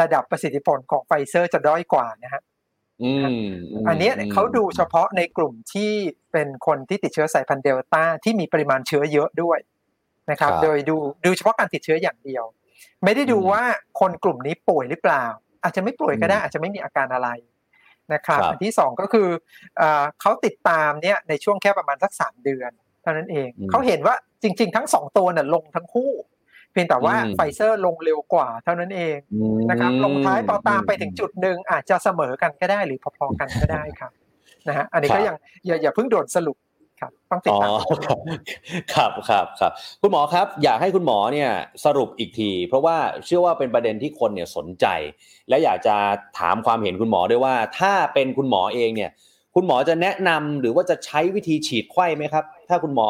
[0.00, 2.42] ระดับประสิทธิผลของไฟเซอร์จะด้อยกว่านะฮะ
[3.88, 5.92] อันนี้เขาดูเฉพาะในกลุ่มที่
[6.32, 9.58] เป็นคนที่ติดเชื้อสายพันธุ์เดลต้าที่มีปริมาณเชื้อเยอะด้วย
[10.30, 12.44] นะครับ โดยดูดูเฉพาะการติดเชื้ออย่างเดียว
[13.04, 13.62] ไม่ได้ดูว่า
[14.00, 15.24] คนกลุ่มนี้ป่วยหรือเปล่า
[15.62, 17.28] อาจจะไม่ป่วยก็ได้อาจจะไม่มีอาการอะไร
[18.14, 19.28] นะครับอันที่สองก็คือ
[20.20, 22.70] เขาติดตามเนี่ยในช่วงแค่ประมาณสักสามเดือน
[23.02, 26.12] เท่านั้นเองเขาเห็นว่าจริง ๆ ทั้งสองตัวน่ะลงทั้งคู่
[26.72, 29.16] เพียงแต่ว่าไฟเซอร์ลงเร็วกว่าเท่านั้นเอง
[29.70, 34.12] นะครับลงท้ายพอตามไปถึงจุดหนึ่งอาจจะเสมอกันก็ได้หรือพอๆกันก็ได้ครับ
[34.68, 36.56] นะฮะอันนี้ก็ยังอย่าอย่าเพิ่งโดดสรุป
[37.00, 37.70] ครับต้องติดตาม
[38.94, 41.50] ครับครับครับคุณหมอครับ อยากให้คุณหมอเนี่ย
[41.84, 44.86] สรุปอีกที เพราะว่าเชื่อว่าเป็นประเด็นที่คนเนี่ยสนใจ
[45.48, 45.96] และอยากจะ
[46.38, 49.10] ถามความเห็นคุณหมอด้วยว่า ถ้าเป็นคุณหมอเองเนี่ย
[49.54, 53.08] คุณหมอจะแนะนำหรือว่าจะใช้วิธีฉีดไข้ไหมครับ ถ้าคุณหมอ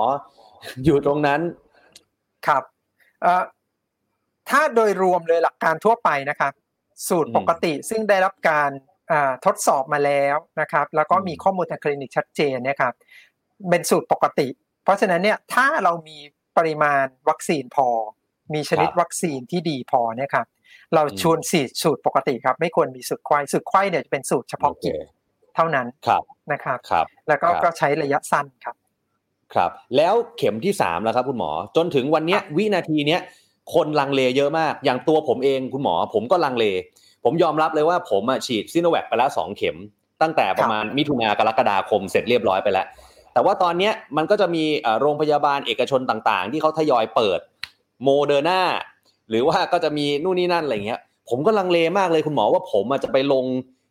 [0.84, 1.40] อยู่ตรงนั้น
[2.46, 2.62] ครับ
[4.50, 6.52] ถ้าโดยรวมเลยหลักการทั่วไปนะครับ
[7.08, 8.70] สูตรปกติซึ่งได้รับการ
[9.46, 12.92] ทดสอบมาแล้วนะครับ แล้วก็มีข้อมูลทางคลินิกชัดเจนนะครับ
[13.70, 14.48] เป็นสูตรปกติ
[14.84, 16.16] เพราะฉะนั้นเนี่ยถ้าเรามี
[16.56, 17.88] ปริมาณวัคซีนพอ
[18.54, 20.46] มีชนิดวัคซีนที่ดีพอเนี่ยครับ
[20.94, 24.94] เราชวนสีดสูตรปกติครับ ไม่ควรมีสูตรควายสูตรควายเนี่ยจะเป็นสูตรเฉพาะกิจ
[25.54, 25.86] เท่านั้น
[26.52, 28.76] นะครับครับ แล้วก็ก็ใช้ระยะสั้นครับ
[29.54, 33.20] ครับ แล้วเข็มที่สามแล้วครับ คุณหมอ จนถึงวันเนี้ย วินาทีเนี้ย
[33.74, 36.64] คนลังเลเยอะมาก อย่างตัวผมเองคุณหมอ ผมก็ลังเล
[37.24, 39.76] ผมยอมรับเลยว่าผมฉีดซิโนแวคไปแล้วสองเข็ม
[40.22, 42.86] ตั้งแต่ประมาณมิถุนากรกฎาคมเสร็จเรียบร้อยไปแล้ว
[43.36, 44.64] แต่ว่าตอนนี้มันก็จะมี
[45.00, 47.40] โรงพยาบาลเอกชนต่างๆ ที่เขาทยอยเปิด
[48.04, 48.62] โมเดอร์นา
[49.30, 53.44] หรือว่าก็จะมีนู่นนี่นั่นอะไรเงี้ย ผมก็ลังเลมากเลยคุณหมอว่าผมจะไปลง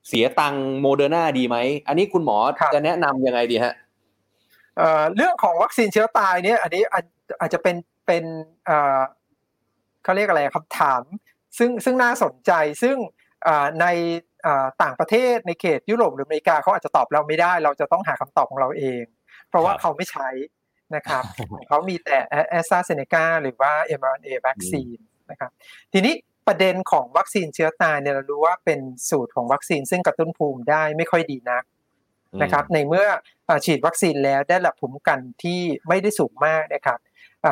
[0.08, 2.38] เสียตังโมเดอร์นาดีไหม อันนี้คุณหมอ
[2.74, 3.74] จะแนะนำยังไงดีฮะ
[5.16, 6.84] เรื่องของวัคซีนเชื้อตายเนี่ย อันนี้
[7.42, 7.76] อาจจะเป็น
[8.08, 8.24] เป็น
[10.04, 11.02] เขาเรียกอะไรคำถาม
[11.58, 12.96] ซึ่งซึ่งน่าสนใจซึ่ง
[13.82, 13.86] ใน
[14.82, 19.04] ต่างประเทศในเขตยุโรปหรืออเมริกาเขาอาจจะตอบเราไม่ได้ เราจะต้องหาคำตอบของเราเอง
[19.56, 20.30] ราะว่าเขาไม่ใช้
[20.96, 21.24] นะครับ
[21.68, 22.18] เขามีแต่
[22.50, 24.98] แอสตราเซเนกาหรือว่า mRNA วัคซีน
[25.32, 25.52] นะครับ
[25.94, 26.14] ทีนี้
[26.48, 31.64] ประเด็นของวัคซีนเชื้อตายเนี่ยเรารู้ว่าเป็นสูตรของวัคซีนซึ่งกระตุ้นภูมิได้ไม่ค่อยดีนัก
[32.42, 33.06] นะครับในเมื่อ
[33.66, 37.00] ฉีดวัคซีนแล้วได้ระดับภูมิคุ้มกันที่ไม่ได้สูงมากนะครับ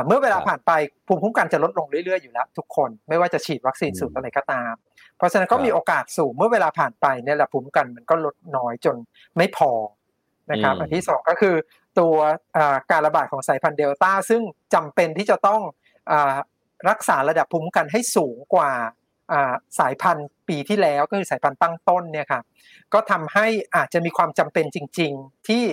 [0.07, 0.71] เมื่อเวลาผ่านไป
[1.07, 4.73] ภูมิคุ้มกันจะลดลงเรื่อยๆอยู่แล้ว ทุกคนไม่ว่าจะฉีดวัคซีนสูตรอะไรก็ตาม
[5.17, 8.95] เพราะฉะนั้นก็มีโอกาสสูงเมื่อเวลาผ่านไปเนี่ยระดับภูมิคุ้มกันมันก็ลดน้อยจน
[9.37, 9.71] ไม่พอ
[10.51, 11.55] นะครับอันที่สองก็คือ
[11.99, 12.15] ตัว
[12.91, 14.41] การระบาดของสายพันธุ์เดลต้าซึ่ง
[14.73, 15.61] จำเป็นที่จะต้อง
[16.89, 18.71] รักษาระดับภูมิคุ้มกันให้สูงกว่า
[19.79, 22.43] สายพันธุ์ปีที่แล้วก็คือสายพันธุ์ตั้งต้นเนี่ยครับ
[22.93, 25.63] ก็ทำให้อาจจะมีความจำเป็นจริง ๆ ที่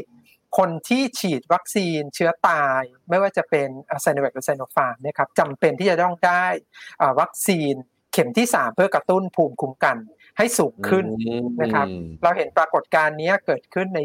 [0.58, 3.68] คนที่ฉีดวัคซีนเชื้อตาย ไม่ว่าจะเป็น
[4.02, 6.44] ไซโนแวคหรือไซโนฟาร์มเนี่ยครับจำเป็นที่จะต้องได้
[7.20, 7.72] วัคซีน
[8.12, 9.96] เข็มที่ 3 เพื่อกระตุ้นภูมิคุ้มกัน
[10.40, 11.06] ให้สูงขึ้น
[11.62, 11.86] นะครับ
[12.22, 14.00] เราเห็นปรากฏการณ์นี้เกิดขึ้นใน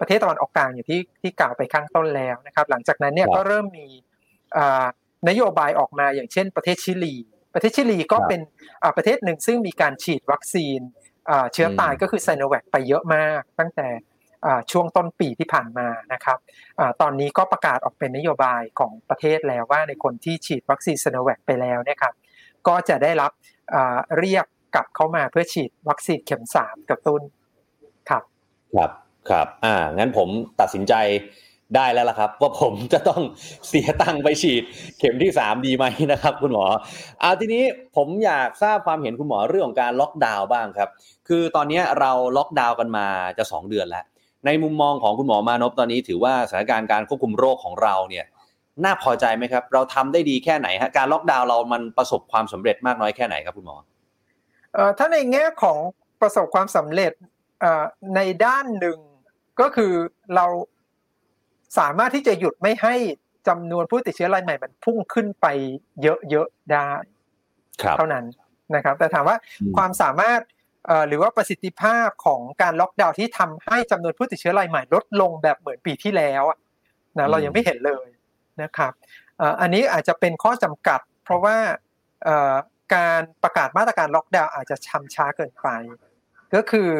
[0.00, 3.86] ประเทศตะวันออกกลางอย่างที่ที่กล่าวไปข้างต้นแล้วนะครับ หลังจากนั้นเนี่ยก็เริ่มมี
[5.28, 7.14] นโยบายออกมาอย่างเช่น ประเทศชิลี
[7.54, 8.40] ประเทศชิลีก็เป็น
[8.96, 10.80] ประเทศหนึ่งซึ่งมีการฉีดวัคซีน
[11.52, 13.88] เชื้อตายก็คือไซโนแวคไปเยอะมาก ตั้งแต่
[14.72, 16.38] ช่วงต้นปีที่ผ่านมานะครับ
[17.00, 22.12] ตอนนี้ก็ประกาศออกเป็นนโยบายของประเทศแล้วว่าในคนที่ฉีดวัคซีนไซโนแวคไปแล้วนะครับ
[22.68, 23.32] ก็จะได้รับ
[24.18, 27.20] เรียก กลับเข้ามาเพื่อฉีดวัคซีนเข็มสามกระตุ้น
[28.08, 28.22] ครับ
[28.74, 28.90] ครับ
[29.30, 30.28] ครับอ่างั้นผม
[30.60, 30.94] ตัดสินใจ
[31.76, 33.22] ได้แล้วล่ะครับ ว่าผมจะต้อง
[33.68, 34.62] เสียตังค์ไปฉีด
[34.98, 36.66] เข็มที่สามดีไหมนะครับ คุณหมอ
[37.20, 37.64] เอาทีนี้
[37.96, 40.90] ผมอยากทราบความเห็นคุณหมอเรื่องของการล็อกดาวน์บ้างครับ
[41.28, 43.06] คือตอนนี้เราล็อกดาวน์กันมา
[43.38, 44.04] จะสองเดือนแล้ว
[44.46, 48.24] ในมุมมองของคุณหมอมานพตอนนี้ ถือว่าสถานการณ์การควบคุมโรคของเราเนี่ย
[48.84, 53.76] น่าพอใจไหมครับ เราทำได้ดีแค่ไหนฮะการล็อกดาวน์เรามันประสบความสำเร็จมากน้อยแค่ไหนครับคุณหมอ
[54.98, 55.78] ถ้าในแง่ของ
[56.20, 57.12] ประสบความสำเร็จ
[57.60, 57.84] เอ่อ
[58.16, 58.98] ในด้านหนึ่ง
[59.60, 59.92] ก็คือ
[60.34, 60.46] เรา
[61.78, 62.94] สามารถที่จะหยุดไม่ให้
[63.48, 65.46] จำนวนผู้ติดเชื้อรายใหม่มันพุ่งขึ้นไป
[66.02, 66.90] เยอะๆได้
[67.96, 68.24] เท่านั้น
[68.74, 69.36] นะครับ แต่ถามว่า
[69.76, 70.40] ความสามารถ
[71.08, 76.42] หรือว่าประสิทธิภาพของการล็อกดาวน์ที่ทำให้จำนวนผู้ติดเชื้อรายใหม่ลดลงแบบเหมือนปีที่แล้ว
[77.18, 78.06] นะเรายังไม่เห็นเลย
[78.62, 78.92] นะครับ
[79.60, 81.56] อันนี้อาจจะเป็นข้อจำกัด เพราะว่า
[82.94, 85.68] การประกาศมาตรการล็อกดาวน์อาจจะช้าช้าเกินไป
[86.54, 86.90] ก็คือ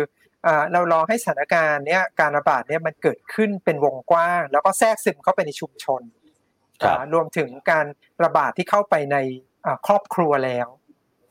[0.73, 6.03] เรารอให้สถานการณ์เนี้ยการระบาดเนี้ยมันเกิดขึ้นเป็นวงกว้าง แล้วก็แทรกซึมเข้าไปในชุมชน
[7.15, 7.87] รวมถึงการ
[8.25, 9.17] ระบาดที่เข้าไปใน
[9.87, 10.69] ครอบครัวแล้ว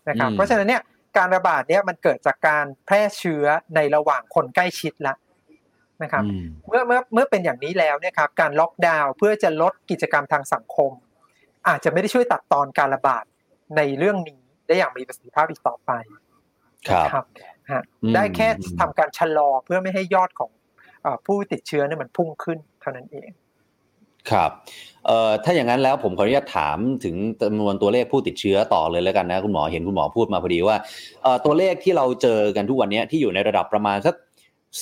[0.10, 0.82] นะครับเพราะฉะนั้นเนี่ย
[1.18, 5.15] การระบาดเนี้ยมันเกิดจากการแพร่เชื้อในระหว่างคนใกล้ชิดละ
[6.04, 6.24] นะครับ
[6.68, 10.91] เมื่อเมื่อเมื่อเป็นอย่างนี้แล้วเนี่ยครับการล็อกดาวน์เพื่อจะลดกิจกรรมทางสังคม
[11.68, 13.24] อาจจะไม่ได้ช่วยตัดตอนการระบาด
[13.78, 15.91] ในเรื่องนี้ ได้อย่างมีประสิทธิภาพอีกต่อไป
[17.13, 17.25] ครับ
[18.15, 18.47] ได้แค่
[18.80, 20.51] ทำการชะลอเพื่อไม่ให้ยอดของ
[21.25, 23.30] ผู้ติดเชื้อเนี่ยมันพุ่งขึ้นเท่านั้นเอง
[24.32, 24.51] ครับ
[25.06, 30.78] เอ่อถ้าอย่างนั้นแล้วผมขออนุญาตถามถึงจำนวนตัวเลขผู้ติดเชื้อต่อเลยแล้วกันนะคุณหมอเห็นคุณหมอพูดมาพอดีว่า
[31.23, 34.15] เอ่อตัวเลขที่เราเจอกันทุกวันนี้ที่อยู่ในระดับประมาณสัก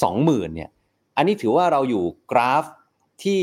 [0.04, 0.70] สองหมื่นเนี่ย
[1.18, 2.64] อันนี้ถือว่าเราอยู่กราฟ
[3.24, 3.42] ที่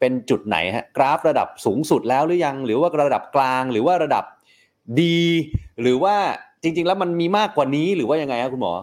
[0.00, 4.24] เป็นจุดไหนฮะกราฟระดับสูงสุดแล้วหรือยัง หรือว่าระดับกลางหรือว่าระดับ
[5.00, 5.18] ดี
[5.80, 6.16] หรือว่า
[6.62, 8.74] จริง ๆ แล้วมันมีมากกว่านี้หรือว่ายังไงครับคุณหมอ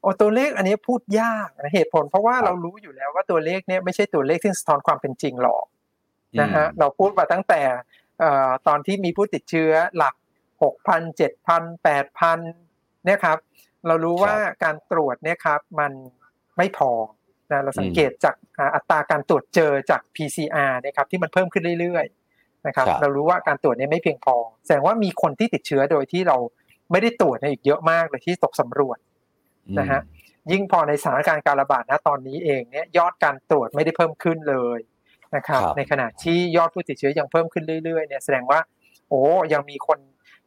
[0.00, 5.64] โอ้ตัวเลขอันนี้พูดยากนะเหตุผล เพราะว่าเรารู้อยู่แล้วว่าตัวเลขเนี่ยไม่ใช่ตัวเลขที่สะท้อนความเป็นจริงหรอก
[6.40, 7.62] นะฮะเราพูดมาตั้งแต่
[8.66, 10.14] ตอนที่มีผู้ติดเชื้อหลัก
[10.62, 12.38] หกพันเจ็ดพันแปดพัน
[13.04, 13.38] เนี่ยครับ
[13.86, 15.92] เรารู้ว่าการตรวจเนี่ยครับมัน
[16.56, 16.90] ไม่พอ
[17.52, 18.34] นะเราสังเกตจาก
[18.74, 22.25] อัตราการตรวจเจอจาก PCR นะครับที่มันเพิ่มขึ้นเรื่อยๆ
[22.66, 26.36] นะครับเรารู้ว่าการตรวจนี้ไม่เพียงพอ แสดงว่ามีคนที่ติดเชื้อโดยที่เรา
[26.90, 28.98] ไม่ได้ตรวจในอีกเยอะมากเลยที่ตกสำรวจ
[29.78, 30.00] นะฮะ
[30.52, 34.78] ยิ่งพอในสถานการณ์การระบาดนะตอนนี้เองเนี่ยยอดการตรวจไม่ได้เพิ่มขึ้นเลย
[35.36, 38.60] นะครับในขณะที่ยอดผู้ติดเชื้อยังเพิ่มขึ้นเรื่อยๆเนี่ยแสดงว่า
[39.08, 39.98] โอ้ยังมีคน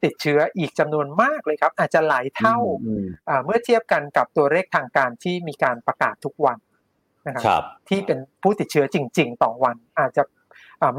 [0.04, 2.58] ติดเชื้ออีกจำนวนมากเลยครับ อาจจะหลายเท่า
[3.46, 6.58] เมื่อเทียบกันกับตัวเลขทางการที่มีการประกาศทุกวัน
[7.28, 10.24] นะครับที่เป็นผู้ติดเชื้อจริง ๆ ต่อวันอาจจะ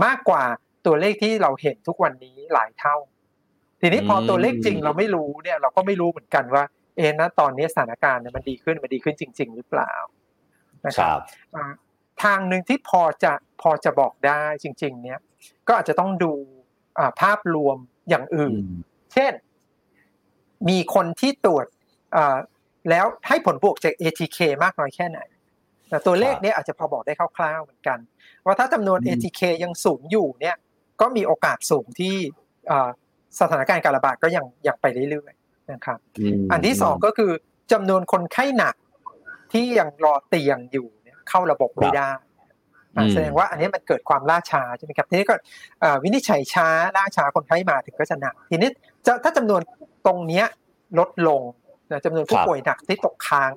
[0.05, 0.45] มากกว่า
[0.87, 2.97] ตัวเลขที่เราเห็นทุกวันนี้หลายเท่า
[3.81, 6.65] ทีนี้พอตัวเลขจริงเราไม่รู้เนี่ย เราก็ไม่รู้เหมือนกันว่า
[6.97, 9.93] เอ็นะตอนนี้สถานการณ์เนี่ยมันดีขึ้นมันดีขึ้นจริง ๆ หรือเปล่า
[10.87, 11.21] นะครับ
[12.23, 15.19] ทางหนึ่งที่พอจะพอจะบอกได้จริง ๆ เนี่ย
[15.69, 16.33] ก็อาจจะต้องดู
[17.21, 17.77] ภาพรวม
[18.09, 18.55] อย่างอื่น
[19.13, 19.33] เช่น
[20.69, 21.67] มีคนที่ตรวจ
[22.91, 25.21] แล้วให้ผลบวกจาก ATK มากน้อยแค่ไหน
[25.89, 27.99] แต่ตัวเลขนี้อาจจะพอบอกได้คร่าวๆเหมือนกัน
[28.45, 30.57] ว่าถ้าจำนวน ATK ยังสูงอยู่เนี่ย
[31.01, 32.15] ก็มีโอกาสสูงที่
[33.41, 35.99] สถานการณ์การระบาดก็ยังยังไปเรื่อยๆนะครับ
[36.53, 37.31] อันที่สองก็คือ
[37.73, 38.75] จำนวนคนไข้หนัก
[39.53, 42.11] ที่ยังรอเตียงอยู่เนี่ยเข้าระบบไม่ได้
[43.13, 45.35] แสดงว่าอันนี้มันเกิดความล่าช้าใช่ไหมครับทีนี้ก็
[46.03, 48.71] วินิจฉัยช้าล่าช้าคนไข้มาถึงก็จะหนัก ทีนี้
[49.07, 49.61] จะถ้าจำนวน
[50.07, 50.47] ตรงเนี้ย
[50.99, 51.43] ลดลง
[52.05, 53.51] จำนวนผู้ป่วยหนักที่ตกค้าง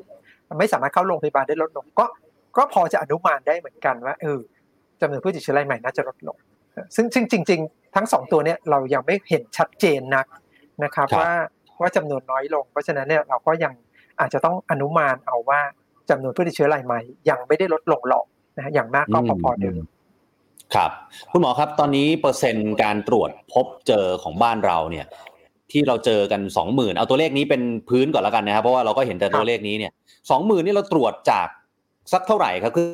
[0.60, 2.06] ไม่สามารถเข้าโรงพยาบาลได้ลดลง ก็
[2.58, 4.40] ก็พอจะอนุมานได้เหมือนกันว่าเออ
[5.02, 6.38] จำนวนผู้ติดเชื้อรายใหม่น่าจะลดลง
[6.96, 10.26] ซึ่งซึ่งจริง ๆ ทั้งสองตัวเนี้ยเรายังไม่เห็นชัดเจนนัก
[10.84, 11.32] นะครับ ว่า
[11.82, 13.74] ว่าจำนวนน้อยลง เพราะฉะนั้นเนี่ยเราก็ยัง
[14.20, 15.62] อาจจะต้องอนุมานเอาว่า
[16.10, 18.26] จำนวนผู้ติดเชื้อรายใหม่ ยังไม่ได้ลดลงหรอก
[18.58, 19.76] นะอย่างมากก็พอๆเดิม
[20.76, 20.92] ครับ
[21.32, 25.06] คุณหมอครับตอนนี้เปอร์เซ็นต์การตรวจพบเจอของบ้านเราเนี่ย
[25.72, 29.92] ที่เราเจอกันสองหมื่นเอาตัวเลขนี้เป็นพื้นก่อนแล้วกันนะครับเพราะว่าเราก็เห็นแต่ตัวเลขนี้เนี่ย
[30.30, 31.48] สองหมื่นนี่เราตรวจจาก
[32.14, 32.88] สักเท่าไหร่ครับคือ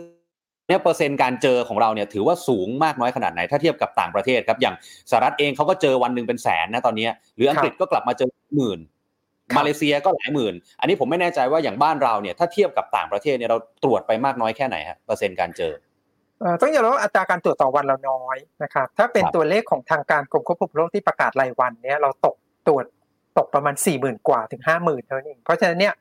[0.70, 4.76] เนี่ยเปอร์เซ็นต์การเจอของเราเนี่ยถือว่าสูงมากน้อยขนาดไหนถ้าเทียบกับต่างประเทศครับอย่าง
[5.10, 8.80] สหรัฐเองเขาก็เจอวันหนึ่งเป็นแสนนะตอนนี้หรืออังกฤษก็กลับมาเจอหมื่น
[9.58, 15.74] มาเลเซียก็หลายหมื่น อันนี้ผมไม่แน่ใจว่าอย่างบ้านเราเนี่ยถ้าเทียบกับต่างประเทศเนี่ยเราตรวจไปมากน้อยแค่ไหนฮะเปอร์เซ็นต์การเจอ
[16.62, 22.36] ต้องยอมรับว่าอัตราการตรวจต่อวันเราน้อยนะครับถ้าเป็นตัวเลขของทางการกรมควบคุมโรคที่ประกาศรายวันเนี่ยเราตก
[22.68, 22.86] ตรวจ
[23.38, 25.94] ตกประมาณสี่หมื่นกว่าถึงห้าหมื่นเท่านั้นเองเพราะฉะนั้นเนี่ย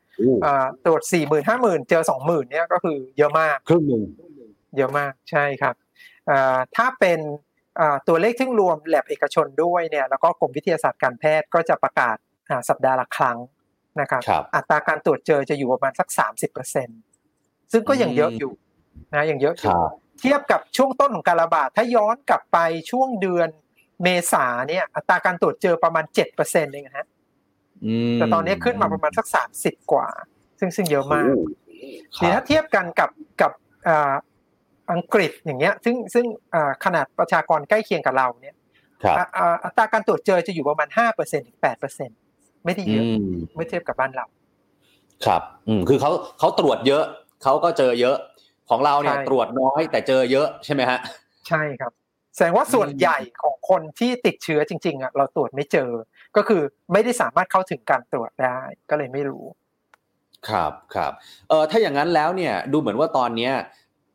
[0.87, 4.02] ตรวจสี่หมื่นห้าหมื่นเจอสองหมื่นเนี่ยก็คือเยอะมากครึ่งหนึ่ง
[4.76, 5.74] เยอะมากใช่ครับ
[6.76, 7.18] ถ้าเป็น
[8.09, 12.16] ตัวเลขที่รวมแลบเอกชนด้วยเนี่ยแล้วก็กรมวิทยาศาสตร์การแพทย์ก็จะประกาศ
[12.68, 13.38] สัปดาห์ละครั้ง
[14.00, 14.22] นะครับ
[14.54, 16.88] อัตราการตรวจเจอจะอยู่ประมาณสักสามสิบเปอร์เซ็น
[17.72, 18.52] ซึ่งก็ยังเยอะอยู่
[19.14, 19.74] นะยังเยอะอยู่
[20.20, 22.59] เทียบกับช่วงต้นของการระบาดถ้าย้อนกลับไป
[22.90, 23.48] ช่วงเดือน
[24.02, 27.07] เมษาเนี่ยอัตราการตรวจเจอประมาณเจ็ดเปอร์เซ็นต์เองนะฮะ
[28.14, 30.09] แต่ตอนนี้ขึ้นมาประมาณสักสามสิบกว่า
[30.59, 31.26] ซึ่งซึ่งเยอะมาก
[32.16, 33.52] ทีถ้าเทียบกันกับกับ
[34.92, 36.27] อังกฤษอย่างเงี้ยซึ่งซึ่ง
[36.85, 38.57] ขนาดประชากรใกล้เคียงกับเราเนี่ย
[39.64, 42.11] อัตราการตรวจเจอจะอยู่ประมาณห้าเปอร์เซ็นถึงแปดเปอร์เซ็น
[42.64, 43.07] ไม่ได้เยอะ
[43.55, 44.27] เมื่อเทียบกับบ้านเรา
[45.27, 47.05] ครับ อืมคือเขาเขาตรวจเยอะ
[47.42, 48.16] เขาก็เจอเยอะ
[48.70, 50.98] ของเราเนี่ยตรวจน้อยแต่เจอเยอะใช่ไหมฮะ
[51.48, 51.92] ใช่ครับ
[52.35, 55.90] แสดงว่าส่วนใหญ่ของคนที่ติดเชื้อจริงๆอะเราตรวจไม่เจอ
[56.37, 59.44] ก็คือไม่ได้สามารถเข้าถึงการตรวจได้ก็เลยไม่รู้
[60.48, 61.12] ครับครับ
[61.48, 63.53] เออถ้าอย่างนั้นแล้วเนี่ยดูเหมือนว่าตอนเนี้ย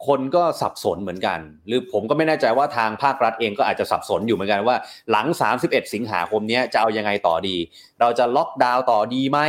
[0.08, 4.76] คนก็สับสนเหมือนกัน หรือผมก็ไม่แน่ใจว่าทางภาครัฐเองก็อาจจะสับสนอยู่เหมือนกันว่า
[5.12, 5.28] หลัง
[5.62, 7.58] 31 สิงหาคมนี้จะเอายังไงต่อดี
[8.00, 9.40] เราจะล็อกดาวน์ต่อดีไหม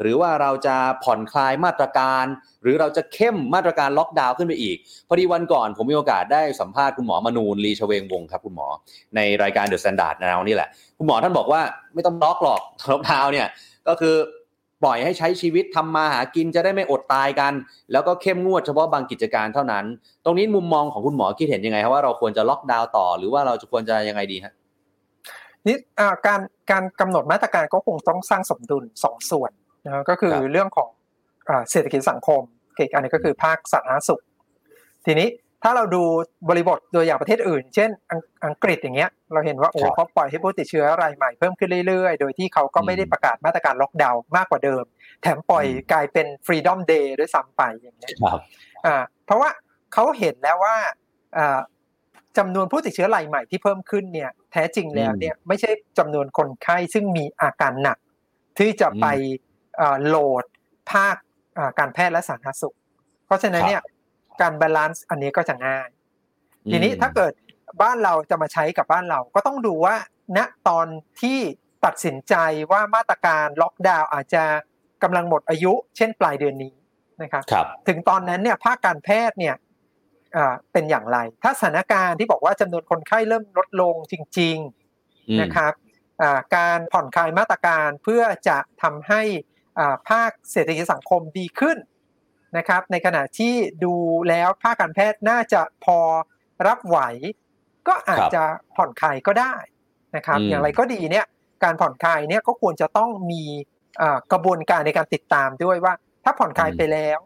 [0.00, 2.24] หรือว่าเราจะผ่อนคลายมาตรการ
[2.62, 4.76] หรือเราจะเข้มมาตรการล็อกดาวน์ขึ้นไปอีก
[5.08, 8.68] พอดีวันก่อนผมมีโอกาสได้สัมภาษณ์คุณหมอมนูญ ลีเชวงวงศ์ครับคุณหมอ
[9.16, 11.60] ในรายการ THE STANDARD NOW นี่แหละ คุณหมอท่านบอกว่า
[11.94, 13.48] ไม่ต้องล็อกหรอกล็อกดาวน์เนี่ย
[13.88, 14.16] ก็คือ
[14.82, 17.52] ปล่อยให้ใช้ชีวิตทำมาหากินจะได้ไม่อดตายกัน
[17.92, 19.84] แล้วก็เข้มงวดเฉพาะบางกิจการเท่านั้น
[20.24, 24.52] ตรงนี้มุมมองของคุณหมอคิดเห็นยังไงครับว่าเราควรจะล็อกดาวน์ต่อ หรือว่าเราจะควรจะยังไงดีฮะ
[25.66, 25.76] นี่
[26.26, 29.50] การการกำหนดมาตรการก็คงต้องสร้างสมดุลสองส่วน
[29.86, 30.88] นะก็คือเรื่องของ
[31.70, 32.40] เศรษฐกิจสังคม
[32.78, 34.22] อีกอันนี้ก็คือภาคสาธารณสุข
[35.06, 35.28] ทีนี้
[35.64, 36.02] ถ้าเราดู
[36.48, 37.90] บริบทโดยอย่างประเทศอื่น เช่น
[38.44, 44.84] อังกฤษอย่างเงี้ย เราเห็นว่าโอ้เขาปล่อยให้ผู้ติดเชื้อรายใหม่เพิ่มขึ้นเรื่อยๆ โดยที่เขาก็ไม่ได้ประกาศมาตรการล็อกดาวน์มากกว่าเดิม
[45.22, 48.10] แถมปล่อยกลายเป็น Freedom Day ด้วยซ้ำไปอย่างเงี้ย
[48.86, 48.96] อ่า
[49.26, 49.50] เพราะว่า
[49.92, 50.76] เขาเห็นแล้วว่า
[51.36, 51.58] อ่า
[52.38, 57.98] จำนวนผู้ติดเชื้อรายใหม่ที่เพิ่มขึ้นเนี่ย แท้จริงแล้วเนี่ยไม่ใช่จำนวนคนไข้ซึ่งมีอาการหนัก
[58.58, 59.06] ที่จะไป
[60.06, 60.44] load
[60.90, 61.16] ภาค
[61.78, 62.76] การแพทย์และสาธารณสุข
[63.26, 63.82] เพราะฉะนั้นเนี่ย
[64.40, 65.88] การ balance อันนี้ก็จะง่าย
[66.70, 67.32] ทีนี้ถ้าเกิด
[67.82, 69.96] บ้านเราจะมาใช้กับบ้านเราก็ต้องดูว่า
[70.36, 70.86] ณตอน
[71.20, 71.38] ที่
[71.84, 72.34] ตัดสินใจ
[72.72, 74.44] ว่ามาตรการล็อกดาวน์อาจจะ
[75.02, 76.74] กำลังหมดอายุ เช่นปลายเดือนนี้
[77.22, 79.54] นะครับรบถึงตอนนั้นเนี่ยภาคการแพทย์เนี่ย
[80.72, 84.56] เป็นอย่างไร ถ้าสถานการณ์ที่บอกว่าจำนวนคนไข้เริ่มลดลงจริง
[84.98, 85.72] ๆนะครับ
[86.56, 89.22] การผ่อนคลายมาตรการเพื่อจะทำให้
[90.10, 91.76] ภาคเศรษฐกิจสังคมดีขึ้น
[92.56, 93.94] นะครับ ในขณะที่ดู
[94.28, 95.98] แล้วภาคการแพทย์น่าจะพอ
[96.66, 96.98] รับไหว
[97.88, 98.42] ก็อาจจะ
[98.76, 99.54] ผ่อนคลายก็ได้
[100.16, 101.26] นะครับ อย่างไรก็ดีเนี่ย
[101.64, 103.42] การผ่อนคลายเนี่ยก็ควรจะต้องมี
[104.32, 107.18] กระบวนการในการติดตามด้วยว่า ถ้าผ่อนคลายไปแล้ว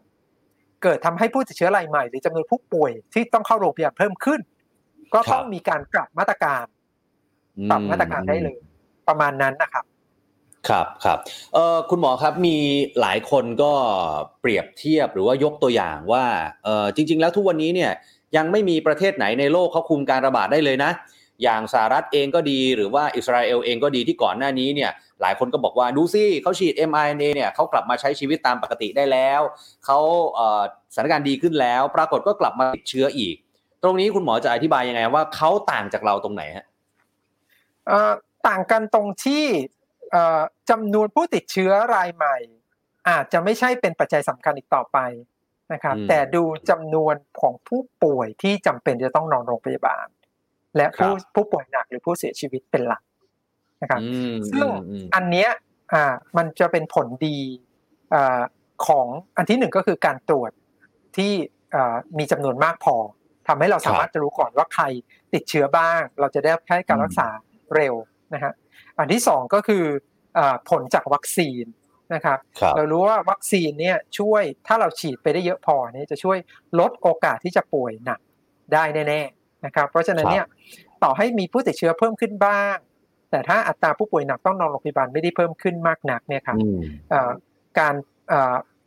[0.83, 4.39] เกิดทำให้ผู้ติดเชื้อรายใหม่ หรือจำนวนผู้ป่วยที่ต้องเข้าโรงพยาบาลเพิ่มขึ้น
[5.13, 6.65] ก็ต้องมีการปรับมาตรการ
[7.69, 8.57] ปรับมาตรการได้เลย
[9.07, 9.85] ประมาณนั้นนะครับ
[10.69, 11.19] ครับครับ
[11.53, 12.57] เออคุณหมอครับมี
[13.01, 13.71] หลายคนก็
[14.41, 16.25] เปรียบเทียบหรือว่ายกตัวอย่างว่า
[16.65, 17.91] เออจริง ๆ แล้วทุกวันนี้เนี่ย
[18.37, 20.91] ยังไม่มีประเทศไหนในโลกเขาคุมการระบาดได้เลยนะ
[21.43, 29.41] อย่างสหรัฐเองก็ดีหรือว่าอิสราเอลเองก็ดีที่ก่อนหน้านี้เนี่ยหลายคนก็บอกว่าดูซิเขาฉีด mRNA เนี่ยเขากลับมาใช้ชีวิตตามปกติได้แล้ว
[29.85, 29.99] เขา
[30.93, 33.35] สถานการณ์ดีขึ้นแล้ว ปรากฏก็กลับมาติดเชื้ออีก
[33.83, 36.65] ตรงนี้คุณหมอจะอธิบายยังไงว่าเขาต่างจากเราตรงไหนฮะ
[38.47, 39.45] ต่างกันตรงที่
[40.69, 42.37] จำนวนผู้ติดเชื้อรายใหม่
[43.09, 44.97] อาจจะไม่ใช่เป็นปัจจัยสำคัญอีกต่อไป
[45.73, 50.07] นะครับ แต่ดูจำนวนของผู้ป่วยที่จำเป็นจะต้องนอนโรงพยาบาล
[50.75, 53.01] และผู้ผู้ป่วยหนักหรือผู้เสียชีวิตเป็นหลัก
[53.81, 54.01] นะครับ
[54.51, 54.67] ซึ่ง
[55.15, 55.49] อันเนี้ย
[55.93, 57.37] อ่ามันจะเป็นผลดี
[58.13, 58.41] อ่า
[58.87, 60.51] ของอันที่หนึ่งก็คือการตรวจ
[61.17, 61.31] ที่
[62.17, 62.95] มีจำนวนมากพอ
[63.47, 64.83] ทำให้เราสามารถจะรู้ก่อนว่าใคร
[65.33, 67.27] ติดเชื้อบ้าง เราจะได้ให้การรักษา
[67.75, 67.93] เร็ว
[68.33, 68.53] นะฮะ
[68.99, 69.83] อันที่สองก็คือ
[70.69, 71.65] ผลจากวัคซีน
[72.13, 72.37] นะครับ
[72.75, 76.37] เรารู้ว่าวัคซีนเนี่ยช่วยถ้าเราฉีดไปได้เยอะพอเนี่ยจะช่วย
[76.79, 78.19] ลดโอกาสที่จะป่วยหนัก
[78.73, 80.45] ได้แน่ๆนะครับเพราะฉะนั้นเนี่ย
[81.03, 82.75] ต่อให้มีผู้ติดเชื้อเพิ่มขึ้นบ้าง
[83.31, 86.57] แต่ถ้าอัตราผู้ป่วยหนักต้องนอนโรงพยาบาลไม่ได้เพิ่มขึ้นมากนักเนี่ยครับ
[87.79, 87.95] การ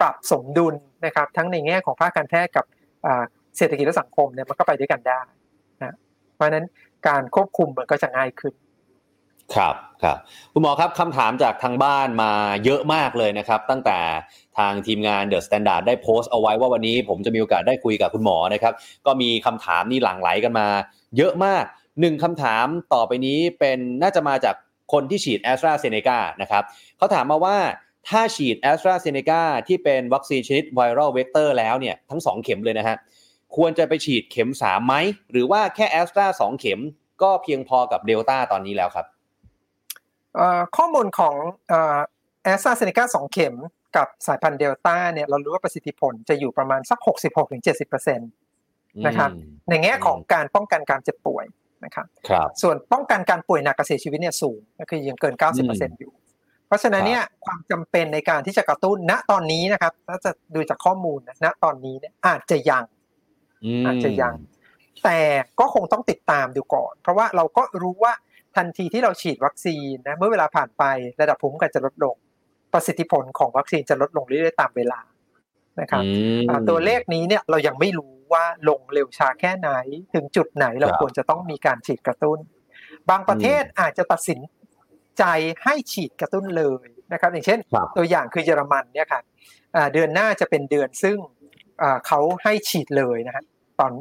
[0.01, 0.75] ปรับสมดุล
[1.07, 2.65] นะครับทั้งในแง่ของภาคการแพทย์กับ
[3.57, 5.21] เศรษฐกิจและสังคมเนี่ยมันก็ไปด้วยกันได้
[5.83, 5.95] นะ
[6.35, 6.67] เพราะฉะนั้น
[7.09, 8.55] การควบคุมมันก็จะง่ายขึ้น
[9.55, 10.17] ครับครับ
[10.53, 12.33] คุณหมอครับคำถามจากทางบ้านมา
[12.65, 13.99] เยอะมากเลยนะครับ ตั้งแต่
[14.59, 18.75] ทางทีมงาน THE STANDARD ได้โพสต์เอาไว้ว่าวันนี้ผมจะมีโอกาสได้คุยกับคุณหมอนะครับ
[19.07, 20.67] ก็มีคำถามนี่หลั่งไหลกันมา
[21.17, 21.65] เยอะมาก
[22.01, 24.55] หนึ่งคำถามต่อไปนี้เป็นน่าจะมาจาก
[24.93, 26.63] คนที่ฉีดแอสตราเซเนกานะครับ
[26.99, 27.57] เขาถามมาว่า
[28.09, 32.97] ถ้าฉีดแอสตราเซเนกาที่เป็นวัคซีนชนิด viral vector แล้วเนี่ยทั้ง 2 เข็มเลยนะฮะ
[33.57, 34.95] ควรจะไปฉีดเข็ม3ไหม
[35.31, 36.81] หรือว่าแค่แอสตราสเข็ม
[37.23, 39.07] ก็เพียงพอกับเดลต้าตอนนี้แล้วครับ
[40.77, 41.35] ข้อมูลของ
[42.45, 43.55] แอสตราเซเนกาสองเข็ม
[43.97, 46.99] กับสายพันธุ์เดลต้าเนี่ยเรารู้ว่าประสิทธิผลจะอยู่ประมาณสัก
[47.63, 49.31] 66-70%นะครับ
[49.71, 51.45] ในแง่ของการป้องกันการเจ็บป่วย
[51.85, 52.07] นะครับ
[52.63, 55.35] ส่วนป้องกันการป่วยหนักกเสียชีวิตเนี่ยสูงก็คือยังเกิน
[55.67, 56.13] 90%อยู่
[56.67, 62.85] เพราะฉะนั้นเนี่ยความจำเป็นในการที่จะกระตุ้นณตอนนี้นะครับถ้าจะดูจากข้อมูลณตอนนี้เนี่ยอาจจะยัง
[63.87, 64.35] อาจจะยัง
[65.05, 65.19] แต่
[65.61, 68.13] ก็คงต้องติดตามดูก่อน เพราะว่าเราก็รู้ว่า
[68.57, 70.85] ทันทีที่เราฉีดวัคซีนนะเมื่อเวลาผ่านไป
[71.21, 72.17] ระดับภูมิคุ้มกันจะลดลง
[72.73, 75.01] ประสิทธิผลของวัคซีนจะลดลงเรื่อยๆตามเวลา
[75.81, 76.03] นะครับ
[76.69, 79.71] ตัวเลขนี้เนี่ยเรายังไม่รู้ว่าลงเร็วช้าแค่ไหน
[80.15, 82.39] ถึงจุดไหนเราควรจะต้องมีการฉีดกระตุ้น
[83.11, 84.41] บางประเทศอาจจะตัดสิน
[85.19, 85.25] ใจ
[85.65, 87.59] ให้ฉีดกระตุ้นเลยนะครับ อย่างเช่น
[87.97, 89.25] ตัวอย่างคือเยอรมันเนี่ยครับ
[89.93, 91.19] เดือนหน้าจะเป็นเดือนซึ่ง
[92.07, 93.45] เขาให้ฉีดเลยนะฮะ
[93.81, 93.93] ตอน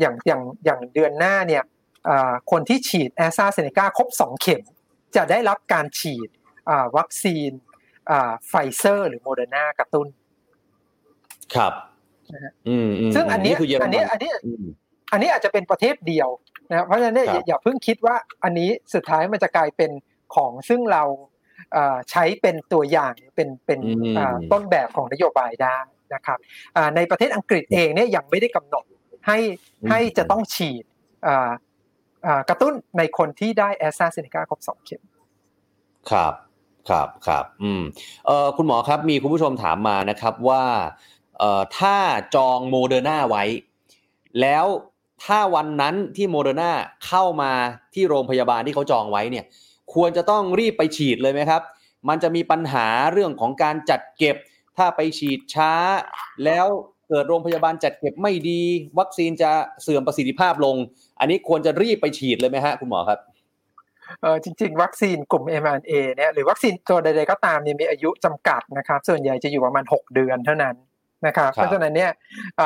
[0.00, 1.62] อย่างอย่างอย่างเดือนหน้าเนี่ย
[2.50, 4.62] คนที่ฉีดแอสตราเซเนกาครบสองเข็ม
[5.16, 6.28] จะได้รับการฉีด
[6.96, 7.50] วัคซีน
[8.48, 10.06] ไฟเซอร์ หรือโมเดอร์นากระตุ้น
[11.54, 11.72] ครับ
[13.14, 14.30] ซึ่งอันนี้อันนี้อันนี้
[15.12, 16.28] อันนี้อาจจะเป็นประเทศเดียว
[16.70, 19.90] นะเพราะฉะนั้นอย่าเพิ่งคิดว่าอันนี้สุดท้ายมันจะกลายเป็น
[20.34, 21.02] ของซึ่งเรา
[22.10, 23.80] ใช้เป็นตัวอย่างเป็นเป็น
[24.52, 25.78] ต้นแบบของนโยบายได้
[26.14, 26.38] นะครับ
[26.96, 28.84] ในประเทศอังกฤษเองเนี่ยยังไม่ได้กำหนด
[29.26, 29.38] ให้
[29.90, 30.84] ให้จะต้องฉีด
[32.48, 35.02] กระตุ้นในคนที่ได้แอสตราเซเนกาครบสองเข็ม
[36.10, 36.34] ครับ
[36.88, 37.82] ครับครับอืม
[38.26, 40.64] เอ่อคุณหมอครับมีคุณผู้ชมถามมานะครับว่า
[41.38, 41.96] เอ่อถ้า
[42.34, 43.44] จองโมเดอร์นาไว้
[44.40, 44.66] แล้ว
[45.24, 46.70] ถ้าวันนั้นที่โมเดอร์นา
[47.06, 47.52] เข้ามา
[47.94, 49.44] ที่โรงพยาบาลที่เขาจองไว้เนี่ย
[49.94, 51.62] ควรจะต้องรีบไปฉีดเลยไหมครับ
[52.08, 54.36] มันจะมีปัญหาเรื่องของการจัดเก็บ
[54.76, 55.72] ถ้าไปฉีดช้า
[56.44, 56.66] แล้ว
[57.10, 58.60] เกิดโรงพยาบาลจัดเก็บไม่ดี
[58.98, 59.50] วัคซีนจะ
[59.82, 60.76] เสื่อมประสิทธิภาพลง
[61.20, 63.18] อันนี้ควรจะรีบไปฉีดเลยไหมฮะคุณหมอครับ
[64.22, 70.74] เออจริง ๆ วัคซีนกลุ่ม mRNA เนี่ยหรือวัคซีนตัวใดๆก็ตามเนี่ยมีอายุจำกัดนะครับส่วนใหญ่จะอยู่ประมาณ 6 เดือนเท่านั้น
[71.26, 72.10] นะครับเพราะฉะนั้นเนี่ย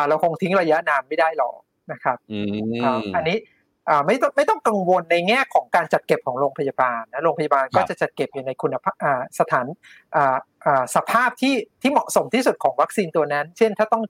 [0.08, 1.54] เราคงทิ้งระยะนานไม่ได้หรอก
[1.92, 2.16] นะครับ
[3.16, 3.38] อันนี้
[4.06, 8.94] ไม่ต้องไม่ต้องกังวลในแง่ของการจัดเก็บของโรงพยาบาลนะโรงพยาบาลก็จะจัดเก็บอยู่ในคุณภาพ
[9.38, 9.66] สถาน
[10.96, 14.02] สภาพที่ที่เหมาะสมที่สุดของวัคซีนตัวนั้น เช่น ถ้าต้อง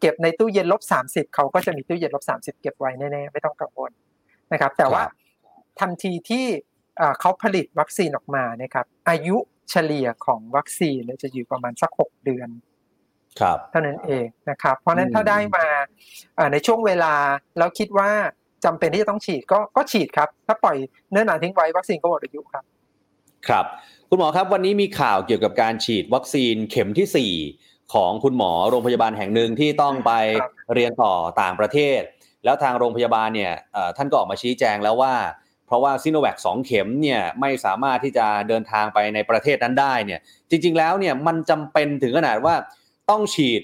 [0.00, 3.90] เก็บในตู้เย็นลบสามสิบเขาก็จะมีตู้เย็นลบสามสิบเก็บไว้แน่ๆไม่ต้องกังวล
[4.52, 5.02] นะครับ แต่ว่า
[5.80, 6.46] ทันทีที่
[7.20, 9.36] เขาผลิตวัคซีนออกมานะครับ อายุ
[9.70, 12.48] เฉลี่ยของวัคซีนจะอยู่ประมาณสักหกเดือน
[13.70, 15.66] เท่านั้นเองนะครับ เพราะนั้นถ้าได้มา
[16.52, 17.14] ในช่วงเวลา
[17.58, 18.10] แล้วคิดว่า
[18.64, 20.76] จำเป็นที่จะต้องฉีดก็ก็ฉีดครับ ถ้าปล่อย
[21.10, 22.64] เนื้อหนาทิ้งไว้วัคซีนก็หมดอายุครับ
[23.48, 23.66] ครับ
[24.14, 30.12] คุณหมอครับวันนี้มีข่าวเกี่ยวกับการฉีดวัคซีนเข็มที่ 4 ของคุณหมอโรงพยาบาลแห่งหนึ่งที่ต้องไป
[30.74, 32.00] เรียนต่อต่างประเทศ
[32.44, 33.52] แล้วทางโรงพยาบาลเนี่ย
[33.96, 35.14] ท่านก็ออกมาชี้แจงแล้วว่า
[35.66, 42.54] เพราะว่าซิโนแวคสองเข็มเนี่ยไม่สามารถที่จะเดินทางไปในประเทศนั้นได้เนี่ยจริง ๆ แล้วเนี่ยมันจำเป็นถึงขนาดว่า
[43.10, 43.62] ต้องฉีด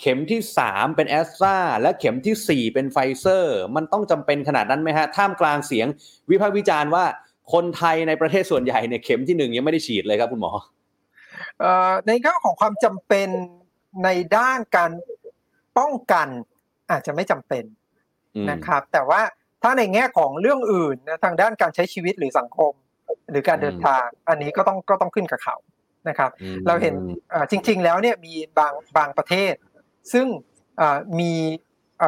[0.00, 5.86] เข็มที่ 3 เป็นแอสตราและเข็มที่ 4 เป็นไฟเซอร์ มันต้องจำเป็นขนาดนั้นไหมฮะท่ามกลางเสียง
[6.30, 7.04] วิพากษ์วิจารณ์ว่า
[7.52, 10.52] คนไทยในประเทศส่วนใหญ่เนี่ยเข็มที่หนึ่งยังไม่ได้ฉีดเลยครับคุณหมอ
[12.06, 13.28] ในเรื่องของความจำเป็น
[14.04, 14.92] ในด้านการ
[15.78, 16.28] ป้องกัน
[16.90, 17.64] อาจจะไม่จำเป็น
[18.50, 19.20] นะครับ แต่ว่า
[19.62, 22.72] ถ้าในแง่ของเรื่องอื่นนะทางด้านการใช้ชีวิตหรือสังคม
[23.30, 25.56] หรือการเดินทาง อันนี้ก็ต้องก็ต้องขึ้นกับเขา
[26.08, 26.30] นะครับ
[26.66, 26.94] เราเห็น
[27.50, 29.54] จริง ๆ แล้วเนี่ยมีบางบางประเทศ
[30.12, 30.26] ซึ่ง
[31.20, 31.32] มี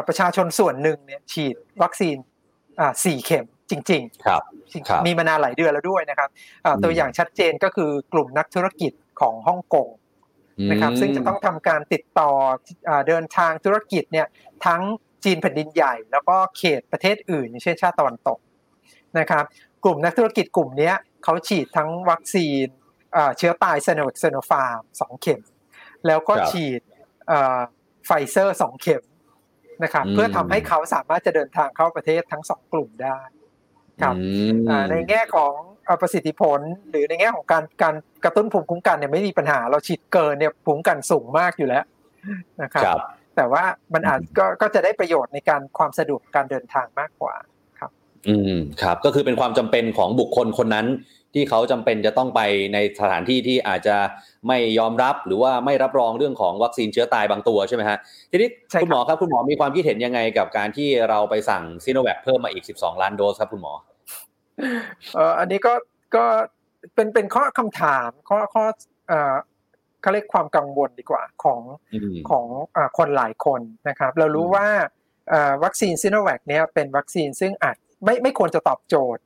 [0.08, 2.16] ประชาชนส่วนหนึ่งเนี่ยฉีดวัคซีน
[3.04, 4.42] สี่เข็ม จริงๆครับ
[5.06, 6.28] มีมานานหลายเดือนแล้วด้วยนะครับ
[6.82, 9.88] ตัวอย่างชัดเจนก็คือกลุ่มนักธุรกิจของฮ่องกง
[10.70, 12.30] นะครับซึ่งจะต้องทำการติดต่อ
[13.08, 14.26] เดินทางธุรกิจเนี่ย
[14.66, 14.82] ทั้ง
[15.24, 18.38] จีนแผ่นดินใหญ่ แล้วก็เขตประเทศอื่นเช่นชาติตะวันตก
[19.18, 19.44] นะครับ
[19.84, 20.92] กลุ่มนักธุรกิจกลุ่มนี้
[21.24, 22.66] เขาฉีดทั้งวัคซีน
[23.38, 25.40] เชื้อตายซิโนซิโนฟาร์มสองเข็ม
[26.06, 26.80] แล้วก็ฉีด
[28.06, 29.02] ไฟเซอร์สองเข็ม
[29.84, 33.20] นะครับเพื่อทำให้เขาสามารถจะเดินทางเข้าประเทศทั้งสองกลุ่มได้
[34.02, 34.14] ครับ
[34.90, 35.52] ในแง่ของ
[36.00, 37.94] ประสิทธิผล หรือในแง่ของการการ
[38.24, 41.84] กระตุ้นภูมิคุ้มกันเนี่ยไม่มีปัญหา เราฉีดเกินเนี่ยภูมิคุ้มกันสูงมากอยู่แล้ว
[42.62, 42.84] นะครับ
[43.36, 47.34] แต่ว่ามันอาจก็ก็จะได้ประโยชน์ในการความสะดวกการเดินทางมากกว่า
[47.78, 47.90] ครับ
[48.28, 50.88] อืมครับ ก็คือเป็นความจำเป็นของบุคคลคนนั้น
[51.34, 52.40] ที่เขาจำเป็นจะต้องไป
[52.74, 53.96] ในสถานที่ที่อาจจะ
[54.48, 57.98] ไม่ยอมรับหรือว่าไม่รับรองเรื่องของวัคซีนเชื้อตายบางตัวใช่ไหมฮะ
[58.30, 58.48] ทีนี้
[58.82, 63.72] คุณหมอครับคุณหมอมีความคิดเห็นยังไงกับการที่เราไปสั่งซีโนแวคเพิ่มมาอีก 12 ล้านโดสครับคุณหมอ
[65.14, 65.74] เอ่ออันนี้ก็
[66.16, 66.24] ก็
[66.94, 68.64] เป็นเป็นข้อคำถามข้อข้อ
[69.08, 69.34] เอ่อ
[70.02, 71.60] เขาเรียกความกังวลดีกว่าของ
[72.30, 72.46] ของ
[72.98, 74.66] คนหลายคนนะครับ เรารู้ว่า
[75.64, 79.22] วัคซีนซิโนแวคเนี่ยเป็นวัคซีนซึ่งอาจไม่ไม่ค่อยจะตอบโจทย์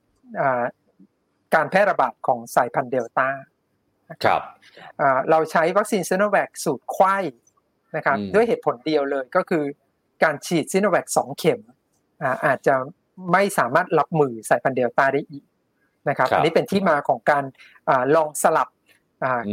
[1.55, 3.29] การแพร่ระบาดของสายพันธุ์เดลต้า
[4.25, 4.41] ครับ
[5.31, 7.17] เราใช้วัคซีนซิโนแวคสูตรไขว้
[7.97, 9.65] นะครับด้วยเหตุผลเดียวเลยก็คือ
[10.23, 11.61] การฉีดซิโนแวคสองเข็ม
[12.47, 12.75] อาจจะ
[13.33, 15.45] ไม่สามารถรับมือสายพันธุ์เดลต้าได้อีก
[16.09, 17.45] นะครับอันนี้เป็นที่มาของการ
[18.15, 18.69] ลองสลับ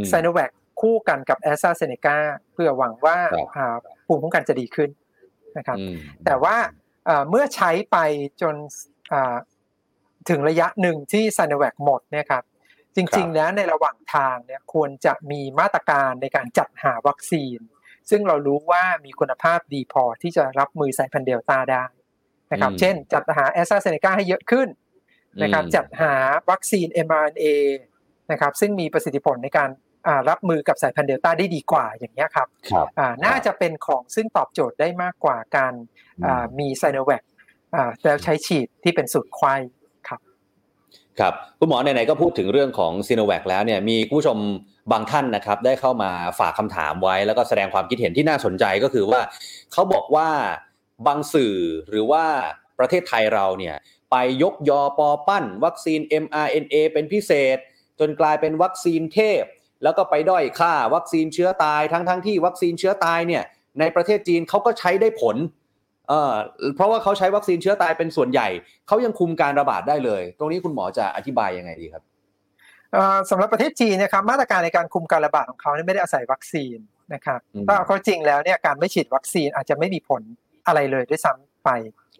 [0.08, 0.50] ไซโนแวค
[0.80, 2.18] คู่กันกับแอสตราเซเนกา
[2.52, 3.18] เพื่อหวังว่า
[4.06, 4.90] ภูมิคุ้มกันจะดีขึ้น
[5.58, 5.78] นะครับ
[6.24, 6.56] แต่ว่า
[7.30, 7.96] เมื่อใช้ไป
[8.42, 8.54] จน
[10.28, 12.44] ถึงระยะหนึ่งที่ไซโนแวคหมดเนี่ยครับ
[12.96, 17.58] จริงๆแล้วในระหว่างทางเนี่ยควรจะมีมาตรการในการจัดหาวัคซีน
[18.10, 21.84] ซึ่งเรารู้ว่ามีคุณภาพดีพอที่จะรับมือสายพันธุ์เดลต้าได้
[22.52, 24.68] นะครับ เช่น จัดหาแอสตราเซเนกาให้เยอะขึ้น
[25.42, 26.14] นะครับจัดหา
[26.50, 27.46] วัคซีน mRNA
[28.30, 29.70] นะครับซึ่งมีประสิทธิผลในการ
[30.30, 32.48] รับมือกับสายพันธุ์เดลต้าได้ดีกว่าอย่างนี้ครับ
[33.24, 35.72] น่าจะเป็นของซึ่งตอบโจทย์ได้มากกว่าการ
[36.58, 37.22] มีซิโนแวค
[38.04, 39.60] แล้วใช้ฉีดที่เป็นสูตรไขว้
[40.08, 40.20] ครับ
[41.20, 44.38] ครับคุณหมอไหนๆก็พูดถึงเรื่องของซิโนแวคแล้วเนี่ยมีผู้ชม
[44.92, 49.20] บางท่านนะครับได้เข้ามาฝากคำถามไว้ แล้วก็แสดงความคิดเห็นที่น่าสนใจก็คือว่า
[49.72, 50.28] เขาบอกว่า
[51.06, 51.56] บางสื่อ
[51.90, 52.24] หรือว่า
[52.78, 53.76] ประเทศไทยเราเนี่ย
[54.10, 57.58] ไปยกยอปอปั้น วัคซีน mRNA เป็นพิเศษ
[58.00, 59.42] จนกลายเป็นวัคซีนเทพ
[59.82, 63.42] แล้วก็ไปด้อยค่าวัคซีนเชื้อตายทั้งทั้งที่วัคซีนเชื้อตายเนี่ย
[63.80, 65.36] ในประเทศจีนเขาก็ใช้ได้ผล
[66.08, 66.32] เออ
[66.76, 68.48] เพราะว่าเขาใช้วัคซีนเชื้อตายเป็นส่วนใหญ่
[68.86, 72.02] เขายังคุมการระบาดได้เลย ตรงนี้คุณหมอจะอธิบายยังไงดีครับ
[73.30, 76.76] สำหรับประเทศจีนนะครับมาตรการในการคุมการระบาดของเขาไม่ได้อาศัยวัคซีน
[77.14, 80.22] นะครับถ้าเอาจริงแล้วเนี่ยการไม่ฉีดวัคซีนอาจจะไม่มีผล
[80.66, 81.70] อะไรเลยด้วยซ้ำไป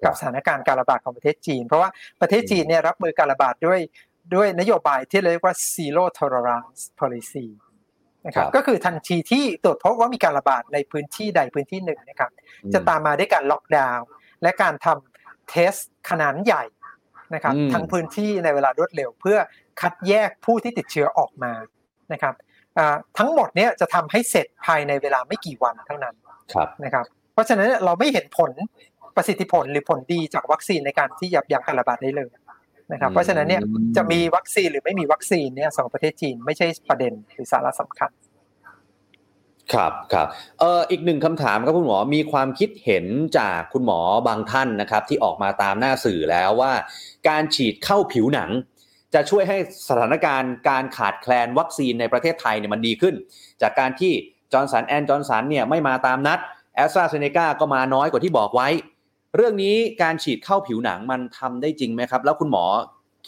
[0.05, 1.91] กับสถานการณ์การระบาดของประเทศจีน เพราะว่า
[2.21, 3.81] ประเทศจีนเนี่ยรับมือการระบาดด้วย
[4.35, 7.47] ด้วยนโยบายที่เรียกว่า zero tolerance policy
[8.27, 12.31] นะครับก็คือทันทีที่ตรวจพบว่ามีการระบาดในพื้นที่ใดพื้นที่หนึ่งนะครับ
[12.75, 14.07] จะตามมาด้วยการล็อกดาวน์
[14.43, 15.75] และการทำเทส
[16.11, 16.65] ขนาดใหญ่
[17.35, 19.39] นะครับทั้งพื้นที่ในเวลารวดเร็ว เพื่อ
[19.81, 21.53] คัดแยกผู้ที่ติดเชื้อออกมา
[22.13, 22.35] นะครับ
[23.19, 26.15] ทั้งหมดเนี่ยจะทำให้เสร็จภายในเวลาไม่กี่วันเท่านั้น
[26.85, 28.51] นะครับ เพราะฉะนั้นเราไม่เห็นผล
[29.17, 32.31] ประสิทธิผลหรือผลดีจากวัคซีนในการที่ยับยั้งการระบาดได้เลย
[32.93, 33.63] นะครับ เพราะฉะนั้นเนี่ย
[33.97, 38.11] จะมีวัคซีนหรือไม่มีวัคซีนเนี่ยสองประเทศจีนไม่ใช่ประเด็นหรือสาระสำคัญ
[39.75, 40.27] ครับครับ
[40.61, 43.07] เอ่ออีกหนึ่งคำถามครับคุณหมอมีความคิดเห็น
[43.39, 46.73] จากคุณหมอบางท่านนะครับ ที่ออกมาตามหน้าสื่อแล้วว่า
[47.29, 48.51] การฉีดเข้าผิวหนัง
[49.15, 49.59] จะช่วยให้
[49.89, 53.15] สถานการณ์การขาดแคลนวัคซีนในประเทศไทยเนี่ยมันดีขึ้น
[53.63, 54.13] จากการที่
[54.53, 56.39] จอร์นสันแอนจอร์นสันเนี่ยไม่มาตามนัด
[56.75, 58.69] แอสตราเซเนกาก็มาน้อยกว่าที่บอกไว้
[59.37, 62.65] เรื่องนี้การฉีดเข้าผิวหนังมันทำได้จริงไหมครับ แล้วคุณหมอ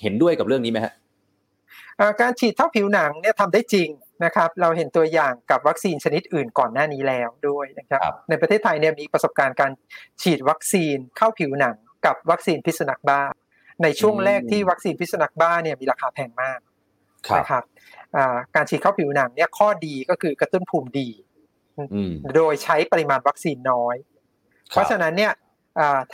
[0.02, 0.92] เห็นด้วยกับเรื่องนี้ไหมฮะ
[2.20, 3.88] การฉีดเข้าผิวหนังเนี่ยทำได้จริง
[4.24, 9.72] นะครับ เราเห็นตัวอย่างกับวัคซีนชนิดอื่นก่อนหน้านี้แล้วด้วยนะครับ ในประเทศไทยเนี่ยมีประสบการณ์การ
[10.22, 11.76] ฉีดวัคซีนเข้าผิวหนัง
[12.06, 13.20] กับวัคซีนพิษสุนัขบ้า
[13.82, 16.60] ในช่วงแรกที่วัคซีนพิษสุนัขบ้าเนี่ยมีราคาแพงมาก
[17.38, 17.64] นะครับ
[18.54, 21.08] การฉีดเข้าผิวหนังเนี่ยข้อดีก็คือกระตุ้นภูมิดี
[22.36, 23.96] โดยใช้ปริมาณวัคซีนน้อย
[24.70, 25.32] เพราะฉะนั้นเนี่ย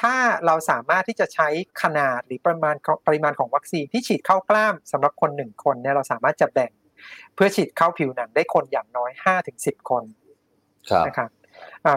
[0.00, 0.14] ถ้า
[0.46, 1.48] เราสามารถที่จะใช้
[1.82, 6.72] ขนาดหรือปริมาณปริมาณของวัคซีนที่ฉีดเข้ากล้ามสำหรับคนหนึ่งคนเนี่ยเราสามารถจะแบ่ง
[7.34, 10.04] เพื่อฉีดเข้าผิวหนังได้คนอย่างน้อยห้าถึงสิบคน
[11.06, 11.30] นะครับ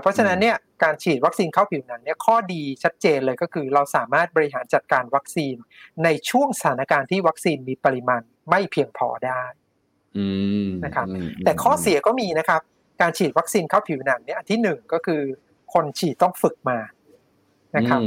[0.01, 5.55] เพราะฉะนั้นเนี่ยการฉีดวัคซีนเข้าผิวหนังเนี่ยข้อดีชัดเจนเลยก็คือ เราสามารถบริหารจัดการวัคซีน
[6.03, 9.43] ในช่วงสถานการณ์ที่วัคซีนมีปริมาณไม่เพียงพอได้
[10.85, 11.07] นะครับ
[11.45, 12.61] แต่ข้อเสียก็มีนะครับ
[13.01, 15.21] การฉีดวัคซีนเข้าผิวหนังเนี่ยอันที่หนึ่งก็คือ
[15.73, 16.77] คนฉีดต้องฝึกมา
[17.75, 18.01] นะครับ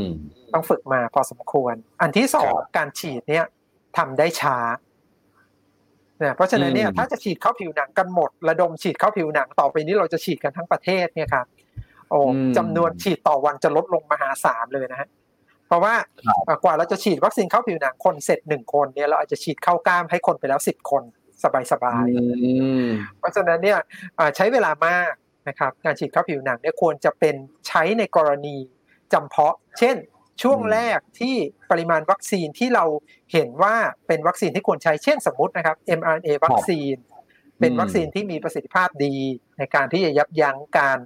[0.55, 3.45] ต้องฝึกมาพอสมควร อันที่สองการฉีดเนี่ย
[3.97, 4.59] ทำได้ช้า
[6.19, 11.47] เนี่ยเพราะฉะนั้นเนี่ยถ้าจะฉีดเข้าผิวหนังกันหมด ระดมฉีดเข้าผิวหนังต่อไปนี้เราจะฉีดกันทั้งประเทศเนี่ยครับ
[12.11, 12.21] โอ้
[12.57, 15.09] จำนวนฉีดต่อวันจะลดลงมหาศาลเลยนะฮะ
[15.69, 15.95] เพราะว่า
[16.65, 21.03] กว่าเราจะฉีดวัคซีนเข้าผิวหนังคนเสร็จหนึ่งคนเนี่ยเราอาจจะฉีดเข้ากล้ามให้คนไปแล้วสิบคน
[21.43, 23.79] สบายๆเพราะฉะนั้นเนี่ย
[24.37, 25.13] ใช้เวลามาก
[25.49, 27.35] นะครับการฉีดเข้าผิวหนังเนี่ยควรจะเป็น
[27.69, 28.57] ใช้ในกรณี
[29.13, 29.97] จำเพาะ เช่น
[30.43, 31.37] ช่วงแรกที่
[31.71, 32.85] ปริมาณวัคซีนที่เรา
[33.33, 33.75] เห็นว่า
[34.07, 36.97] เป็นวัคซีนที่ควรใช้เช่นสมมตินะครับ mRNA วัคซีน
[37.61, 39.17] เป็นวัคซีนที่มีประสิทธิภาพดี
[39.59, 40.99] ในการที่จะยับยั้งการ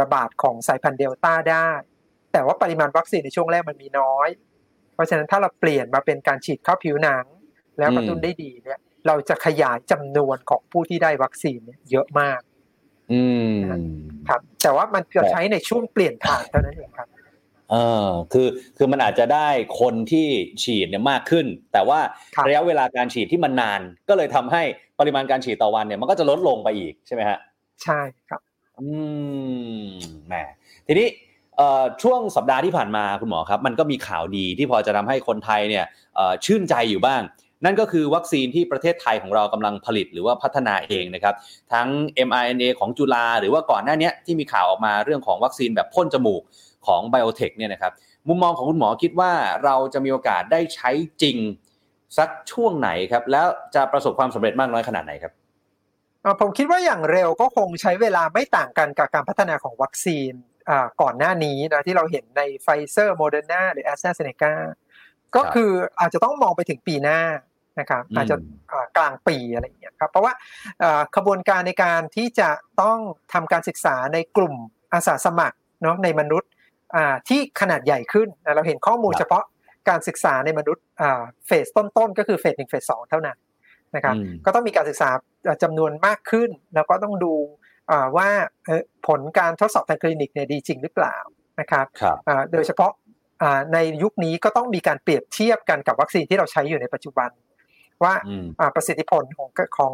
[0.00, 1.68] ระบาดของสายพันธุ์เดลต้าได้
[2.32, 4.28] แต่ว่าปริมาณวัคซีนในช่วงแรกมันมีน้อย
[4.94, 7.24] เพราะฉะนั้นถ้าเราเปลี่ยนมาเป็นการฉีดเข้าผิวหนัง
[7.78, 12.40] แล้วกระตุ้นได้ดีเนี่ย เราจะขยายจำนวนของผู้ที่ได้วัคซีนเนี่ยเยอะมาก
[13.12, 13.22] อื
[13.54, 13.56] ม
[14.28, 17.08] ครับ แต่ว่ามันจะใช้ในช่วงเปลี่ยนผ่านเท่านั้นเองครับ
[17.70, 17.76] เอ
[18.06, 19.48] อคือคือมันอาจจะได้
[19.80, 20.26] คนที่
[20.62, 22.00] ฉีดเนี่ยมากขึ้น แต่ว่า
[22.46, 24.62] ระยะเวลาการฉีดที่มันนาน ก็เลยทำให้
[25.00, 27.38] ปริมาณการฉีดต่อวันเนี่ยมันก็จะลดลงไปอีกใช่ไหมฮะ
[27.84, 28.40] ใช่ครับ
[28.78, 28.88] อื
[29.84, 29.86] ม
[30.26, 30.34] แหม
[30.86, 31.08] ทีนี้
[32.02, 35.84] ช่วงสัปดาห์ที่ผ่านมาคุณหมอครับ มันก็มีข่าวดีที่พอจะทำให้คนไทยเนี่ย
[36.44, 37.22] ชื่นใจอยู่บ้าง
[37.64, 41.34] นั่นก็คือวัคซีนที่ประเทศไทยของเรากำลังผลิตหรือว่าพัฒนาเองนะครับ
[41.72, 41.88] ทั้ง
[42.28, 46.42] mRNA ของจุฬาหรือว่าก่อนหน้านี้ที่มีข่าวออกมาเรื่องของวัคซีนแบบพ่นจมูก
[46.86, 47.92] ของไบโอเทคเนี่ยนะครับ
[48.28, 49.32] มุมมองของคุณหมอคิดว่า
[49.64, 50.90] เราจะมีโอกาสได้ใช้
[51.22, 51.36] จริง
[52.18, 55.32] สักช่วงไหนครับ แล้วจะประสบความสำเร็จมากน้อยขนาดไหนครับ
[56.40, 60.32] ผมคิดว่าอย่างเร็วก็คงใช้เวลาไม่ต่างกันกับการพัฒนาของวัคซีน
[61.02, 64.54] ก่อนหน้านี้นะที่เราเห็นในไฟเซอร์โมเดอร์นาหรือแอสตราเซเนกา
[65.36, 67.20] ก็คืออาจจะต้องมองไปถึงปีหน้า
[67.80, 68.36] นะครับอาจจะ
[68.96, 70.32] กลางปีอะไรอย่างเงี้ยครับเพราะว่า
[71.16, 72.48] ขบวนการในการที่จะ
[72.82, 72.98] ต้อง
[73.32, 74.54] ทำการศึกษาในกลุ่ม
[74.92, 76.50] อาสาสมัครเนาะในมนุษย์
[77.28, 79.44] ที่ขนาดใหญ่ขึ้นเราเห็นข้อมูลเฉพาะ
[79.88, 80.84] การศึกษาในมนุษย์
[81.46, 83.38] เฟสต้นๆก็คือเฟสหนึ่งเฟสสองเท่านั้น
[83.96, 84.14] นะครับ
[84.44, 85.10] ก็ต้องมีการศึกษา
[85.62, 87.34] จำนวนมากขึ้น แล้วก็ต้องดู
[88.16, 88.28] ว่า
[89.06, 91.16] ผลการทดสอบทางคลินิกเนี่ยดีจริงหรือเปล่า
[91.60, 91.86] นะครับ
[92.52, 92.92] โดยเฉพาะ
[93.72, 97.30] ในยุคนี้ก็ต้องมีการเปรียบเทียบกันกับวัคซีนที่เราใช้อยู่ในปัจจุบัน
[98.02, 98.14] ว่า
[98.74, 99.92] ประสิทธิผลของของ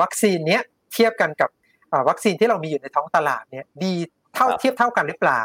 [0.00, 0.62] วัคซีนเนี้ย
[0.94, 1.50] เทียบกันกับ
[2.08, 3.94] วัคซีนที่เรามีอยู่ในท้องตลาดเนี่ยดี
[4.34, 5.42] เท่าเทียบเท่ากันหรือเปล่า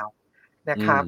[0.71, 1.03] นะครับ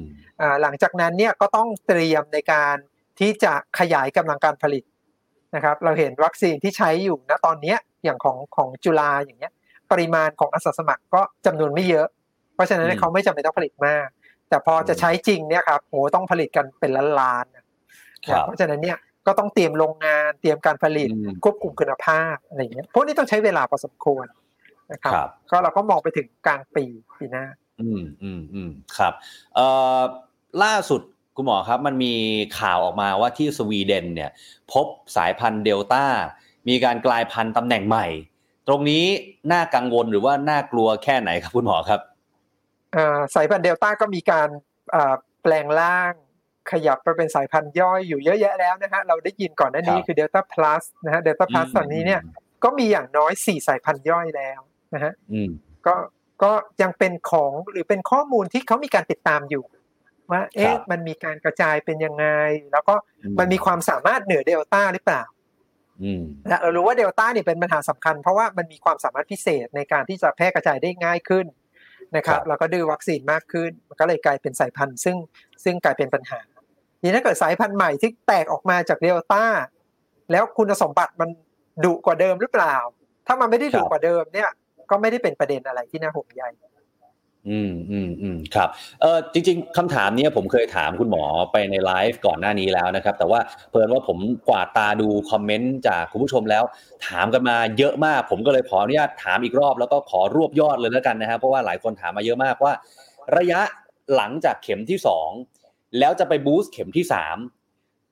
[0.62, 2.76] หลังจากนั้นเนี่ยก็ต้องเตรียมในการ
[3.18, 4.84] ที่จะขยายกำลังการผลิต
[5.54, 7.74] นะครับเราเห็นวัคซีนที่ใช้อยู่ณตอนนี้
[8.04, 9.52] อย่างของของจุฬาอย่างเงี้ย
[9.90, 12.06] ปริมาณของอาสาสมัครก็จำนวนไม่เยอะ
[12.54, 14.06] เพราะฉะนั้นเขาไม่จำเป็นต้องผลิตมาก
[14.48, 21.08] แต่พอจะใช้จริงเนี่ยครับโอ้ต้องผลิตกันเป็นล้านๆเพราะฉะนั้นเนี่ย ก็ต้องเตรียมโรงงานเตรียมการผลิต
[21.44, 24.26] ควบคุมคุณภาพอะไรอย่างเงี้ยพวกนี้ต้องใช้เวลาพอสมควร
[24.92, 25.14] นะครับ
[25.50, 26.84] ก็เราก็มองไปถึงกลางปี
[27.18, 27.46] ปีหน้า
[27.80, 29.12] อืมอืมอืมครับ
[29.54, 29.66] เอ่
[29.98, 30.00] อ
[30.64, 31.00] ล่าสุด
[31.36, 32.14] คุณหมอครับ มันมี
[32.60, 34.30] ข่าวออกมาว่าที่สวีเดนเนี่ย
[34.72, 36.04] พบสายพันธุ์เดลต้า
[36.68, 38.06] มีการกลายพันธุ์ตำแหน่งใหม่
[38.68, 39.04] ตรงนี้
[39.52, 42.00] น่ากังวลหรือว่าน่ากลัวแค่ไหนครับคุณหมอครับ
[43.34, 44.48] สายพันธุ์เดลต้าก็มีการ
[45.42, 46.12] แปลงร่าง
[46.72, 52.20] ขยับไปเป็นสายพันธุ์ย่อยอยู่เยอะแยะแล้วนะฮะเราได้ยินก่อนหน้านี้คือเดลต้าพลัสนะฮะเดลต้าพลัสตอนนี้เนี่ย
[52.64, 54.60] ก็มีอย่างน้อยสี่สายพันธุ์ย่อยแล้ว
[54.94, 55.12] นะฮะ
[55.86, 55.94] ก็
[56.42, 56.52] ก็
[56.82, 59.64] ยังเป็นของหรือเป็นข้อมูลที่เขามีการติดตามอยู่
[60.32, 62.26] ว่า เอ๊ะมันมีการกระจายเป็นยังไง
[62.72, 62.94] แล้วก็
[63.38, 65.22] มันมีความสามารถเหนือเดลต้าหรือเปล่า
[66.62, 71.46] เรารู้ว่าเดลต้าเนี่ยเป็นปัญหาสำคัญ เพราะว่ามันมีความสามารถพิเศษในการที่จะแพร่กระจายได้ง่ายขึ้น
[72.16, 75.16] นะครับ แล้วก็ดื้อวัคซีนมากขึ้น มันก็เลยกลายเป็นสายพันธุ์ ซึ่ง
[75.64, 76.40] ซึ่งกลายเป็นปัญหา
[77.00, 79.44] ทีถ้าเกิดสายพันธุ์ใหม่ที่แตกออกมาจากเดลต้า
[80.32, 81.28] แล้วคุณสมบัติมัน
[81.84, 82.76] ดุกว่าเดิมหรือเปล่า
[83.26, 84.50] ถ้ามันไม่ได้ดุกว่าเดิมเนี่ย
[84.90, 86.44] ก็ไม่ได้เป็นประเด็นอะไรที่น่าห่วงใย
[87.50, 88.68] อืมอืมอืมครับ
[89.00, 93.40] เออจริง ๆคำถามนี้ผมเคยถามคุณหมอไปในไลฟ์ก่อนหน้านี้แล้วนะครับ แต่ว่า
[93.70, 94.18] เพิ่นว่าผม
[94.48, 96.64] กวาดตาดูคอมเมนต์จากคุณผู้ชมแล้ว
[97.06, 102.72] ถามกันมาเยอะมาก ผมก็เลยขออนุญาตถามอีกรอบ แล้วก็ขอรวบยอดเลยแล้วกันนะครับเพราะว่าหลายคนถามมาเยอะมากว่า
[103.36, 103.60] ระยะ
[104.16, 105.28] หลังจากเข็มที่สอง
[105.98, 107.36] แล้วจะไปบูสต์เข็มที่สาม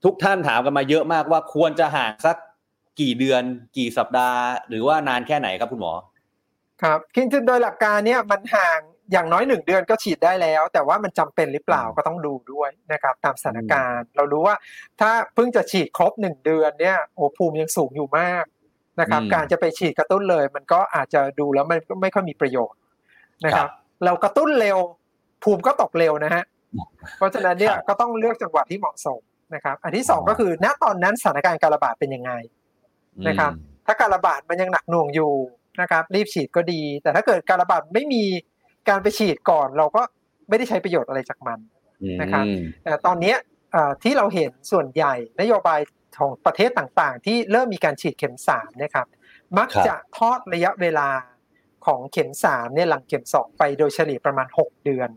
[0.04, 2.36] ทุกท่านถามกันมาเยอะมากว่าควรจะห่างสัก
[3.00, 3.42] กี่เดือน
[3.76, 5.92] กี่สัปดาห์ หรือว่านานแค่ไหนครับคุณหมอ
[6.82, 8.80] ครับคือโดยหลักการเนี่ยมันห่าง
[9.12, 14.56] อย่างน้อยหนึ่งเดือนก็ฉีดได้แล้ว แต่ว่ามันจำเป็นหรือเปล่าก็ต้องดูด้วยนะครับตามสถานการณ์ เรารู้ว่า
[15.00, 18.44] ถ้าเพิ่งจะฉีดครบหนึ่งเดือนเนี่ยโอ้ภูมิยังสูงอยู่มาก
[19.00, 22.78] นะครับ การจะไปฉีดกระตุ้นเลย มันก็อาจจะดูแล้วมันก็ไม่ค่อยมีประโยชน์
[23.44, 23.70] นะครับ
[24.04, 24.78] เรากระตุ้นเร็ว
[25.42, 26.44] ภูมิก็ตกเร็วนะฮะ
[27.18, 29.20] เพราะฉะนั้นเนี่ยก็ต้องเลือกจังหวะที่เหมาะสม
[29.54, 32.32] นะครับ อันที่สองก็คือ ณตอนนั้นสถานการณ์การระบาดเป็นยังไง
[33.28, 33.52] นะครับ
[33.86, 35.32] ถ้าการระบาดมันยังหนักหน่วงอยู่
[35.80, 38.24] นะครับ รีบฉีดก็ดี แต่ถ้าเกิดการระบาดไม่มี
[38.88, 40.02] การไปฉีดก่อน เราก็
[40.48, 41.58] ไม่ได้ใช้ประโยชน์อะไรจากมัน
[42.20, 42.44] นะครับ
[42.84, 43.34] แต่ตอนนี้
[44.02, 45.80] ที่เราเห็นส่วนใหญ่นโยบาย
[46.18, 49.06] ของประเทศต่างๆ ที่เริ่มมีการฉีดเข็มสามนะครับ
[49.58, 51.08] มักจะทอดระยะเวลา
[51.86, 55.08] ของเข็มสามเนี่ยหลังเข็มสองไปโดยเฉลี่ยประมาณหกเดือน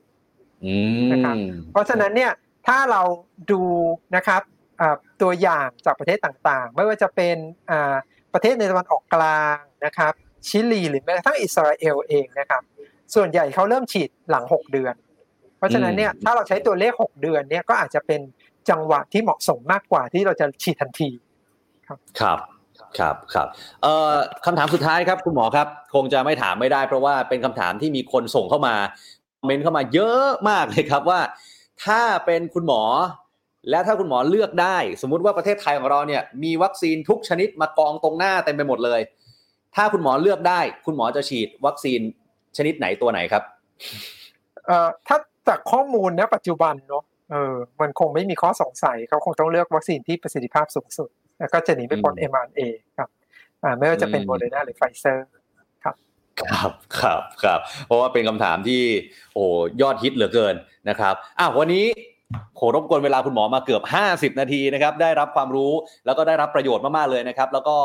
[1.11, 1.35] นะครับ
[1.71, 2.31] เพราะฉะนั้นเนี่ย
[2.67, 3.01] ถ้าเรา
[3.51, 3.61] ดู
[4.15, 4.41] นะครับ
[5.21, 7.37] ตัวอย่างจากประเทศต่างๆ ไม่ว่าจะเป็น
[8.33, 10.13] ประเทศในตะวันออกกลางนะครับ
[10.47, 12.61] ชิลีหรือแม้กระทั่งอิสราเอลเองนะครับ
[13.15, 14.95] ส่วนใหญ่เขาเริ่มฉีดหลัง 6 เดือน
[15.57, 18.21] เพราะฉะนั้นเนี่ยถ้าเราใช้ตัวเลข 6 เดือนเนี่ยก็อาจจะเป็น
[18.69, 21.09] จังหวะที่เหมาะสมมากกว่าที่เราจะฉีดทันที
[21.87, 22.39] ครับครับ
[22.99, 23.47] ครับครับ
[23.83, 24.13] เอ่อ
[24.45, 31.19] คำถามสุดท้ายครับคุณหมอครับ คงจะไม่ถามไม่ได้เพราะว่าเป็นคำถามที่มีคนส่งเข้ามาคอม เมนต์เข้ามาเยอะมากเลยครับว่า
[31.85, 32.81] ถ้าเป็นคุณหมอ
[33.69, 39.01] และถ้าคุณหมอเลือกได้ สมมุติว่าประเทศไทยของเราเนี่ยมีวัคซีนทุกชนิดมากองตรงหน้าเต็มไปหมดเลย
[39.75, 41.99] ถ้าคุณหมอเลือกได้ คุณหมอจะฉีดวัคซีน
[42.57, 43.43] ชนิดไหนตัวไหนครับ
[44.65, 45.17] เอ่อถ้า
[45.47, 51.09] จากข้อมูลณปัจจุบันเนาะเออมันคงไม่มีข้อสงสัยเขาคงต้องเลือกวัคซีนที่ประสิทธิภาพสูงสุด
[51.39, 52.61] แล้วก็จะหนีไม่พ้น mRNA
[52.97, 53.09] ครับ
[53.63, 55.27] อ่าไม่ว่าจะเป็นโมเดอร์นาหรือไฟเซอร์
[56.39, 56.71] ครับครับ
[57.01, 58.83] ครับครับเพราะว่าเป็นคำถามที่
[59.33, 59.45] โอ้
[59.81, 60.55] ยอดฮิตเหลือเกิน
[60.89, 61.85] นะครับอ้าววันนี้
[62.57, 65.73] โหรบกวนเวลาคุณหมอมาเกือบ 50 นาทีนะครับได้รับความรู้
[66.05, 67.75] แล้วก็ได้รับประโยชน์มากๆเลยนะครับ แล้วก็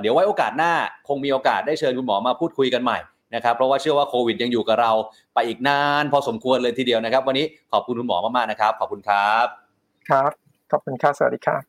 [0.00, 0.72] เดี๋ยวไว้โอกาสหน้า
[1.08, 2.98] คงมีโอกาสได้เชิญคุณหมอมาพูดคุยกันใหม่
[3.34, 4.92] นะครับเพราะว่าเชื่อว่าโควิดยังอยู่กับเรา
[5.34, 9.46] ไปอีกนาน พอสมควรเลยทีเดียวนะครับ วันนี้ขอบคุณคุณหมอมากๆนะครับ ขอบคุณครับ
[10.10, 10.30] ครับ
[10.72, 11.62] ขอบคุณครับสวัสดีครับ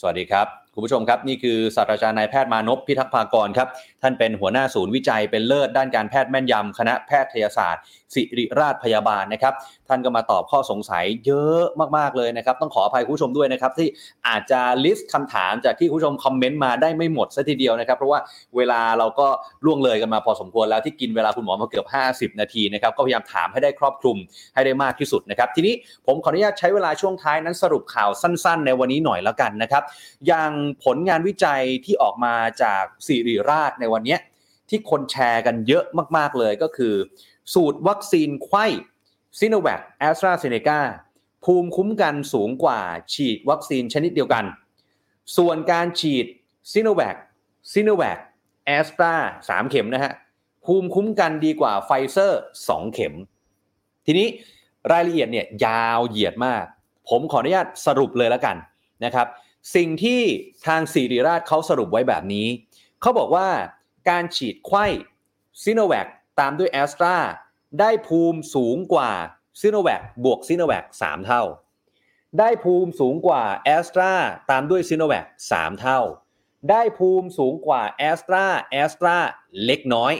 [0.00, 3.68] สวัสดีครับ คุณผู้ชมครับ นี่คือศาสตราจารย์นายแพทย์มานพพิทักษ์ภากรครับ
[4.02, 7.82] ท่านเป็นหัวหน้าศูนย์วิจัยเป็นเลิศด้านการแพทย์แม่นยำคณะแพทยศาสตร์
[8.14, 9.54] ศิริราชพยาบาลนะครับ
[9.88, 11.64] ท่านก็มาตอบข้อสงสัยเยอะ
[11.96, 13.88] มากๆเลยนะครับ ต้องขออภัยคุณผู้ชมด้วยนะครับ ที่
[14.28, 18.20] อาจจะลิสต์คำถามจากที่คุณผู้ชมคอมเมนต์มาได้ไม่หมดซะทีเดียวนะครับ เพราะว่า
[18.56, 19.28] เวลาเราก็
[19.64, 21.86] ล่วงเลยกันมาพอสมควรแล้วที่กินเวลาคุณหมอมาเกือบ
[22.32, 24.16] 50 นาทีนะครับก็พยายามถามให้ได้ครอบคลุม
[24.54, 25.74] ให้ได้มากที่สุดนะครับทีนี้
[26.06, 29.82] ผมขออนุญาตใช้เวลาช่วงท้ายนั้นสรุปข่าวสั้น ๆ ในวันนี้หน่อยแล้วกันนะครับ
[30.26, 30.50] อย่าง
[30.84, 34.16] ผลงานวิจัยที่ออกมาจากสิริราชในวันนี้
[34.68, 35.84] ที่คนแชร์กันเยอะ
[36.16, 36.94] มากๆเลยก็คือ
[37.54, 38.66] สูตรวัคซีนไขว้
[39.38, 40.80] ซิโนแวคแอสตราเซเนกา
[41.44, 42.80] ภูมิคุ้มกันสูงกว่า
[43.14, 44.44] ฉีดวัคซีนชนิดเดียวกัน
[45.36, 46.26] ส่วนการฉีด
[46.72, 47.16] ซิโนแวค
[47.72, 48.18] ซิโนแวค
[48.66, 49.14] แอสตรา
[49.48, 50.12] สามเข็มนะฮะ
[50.64, 53.14] ภูมิคุ้มกันดีกว่าไฟเซอร์สองเข็ม
[54.06, 54.26] ทีนี้
[54.92, 56.64] รายละเอียดเนี่ยยาวเหยียดมาก
[57.08, 58.56] ผมขออนุญาตสรุปเลยแล้วกัน
[59.04, 59.26] นะครับ
[59.74, 60.20] สิ่งที่
[60.66, 62.46] ทางศิริราชเขาสรุปไว้แบบนี้
[63.00, 63.48] เขาบอกว่า
[64.08, 64.86] การฉีดไขว้
[65.64, 66.06] ซิโนแวค
[66.40, 67.16] ตามด้วยแอสตรา
[67.80, 69.10] ได้ภูมิสูงกว่า
[69.60, 71.42] ซิโนแวคบวกซิโนแวคสามเท่า
[72.38, 74.12] ได้ภูมิสูงกว่าแอสตรา
[74.50, 76.00] ตามด้วยซิโนแวคสามเท่า
[76.70, 79.16] ได้ภูมิสูงกว่าแอสตราแอสตรา
[79.64, 80.12] เล็กน้อย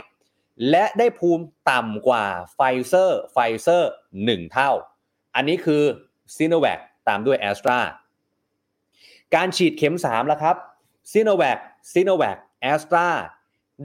[0.70, 2.24] และได้ภูมิต่ำกว่า
[2.54, 3.90] ไฟเซอร์ไฟเซอร์
[4.24, 4.70] หนึ่งเท่า
[5.34, 5.84] อันนี้คือ
[6.36, 7.78] ซิโนแวคตามด้วยแอสตรา
[9.34, 10.56] การฉีดเข็ม3แล้วครับ
[11.12, 11.58] ซิโนแวค
[11.92, 13.08] ซิโนแวคแอสตรา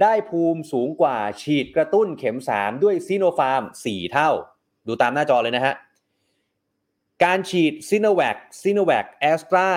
[0.02, 4.30] ได้ภูมิสูงกว่าฉีดกระตุ้นเข็ม 3 ด้วยซิโนฟาร์ม 4 เท่า
[4.88, 5.76] ดูตามหน้าจอเลยนะฮะ
[7.24, 9.70] การฉีดซิโนแวคซิโนแวคแอสตรา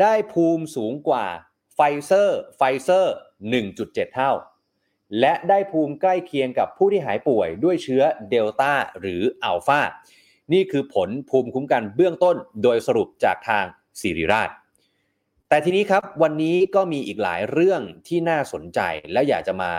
[0.00, 1.26] ได้ภูมิสูงกว่า
[1.74, 3.14] ไฟเซอร์ไฟเซอร์
[3.64, 4.32] 1.7 เท่า
[5.20, 9.80] และได้ภูมิใกล้เคียงกับผู้ที่หายป่วยด้วยเชื้อเดลต้าหรืออัลฟา
[10.52, 13.64] นี่คือผลภูมิคุ้มกันเบื้องต้นโดยสรุปจากทาง
[14.00, 14.50] ศิริราช
[15.48, 18.80] แต่ทีนี้ครับวันนี้ก็มีอีกหลายเรื่องที่น่าสนใจ
[19.12, 19.72] และอยากจะมา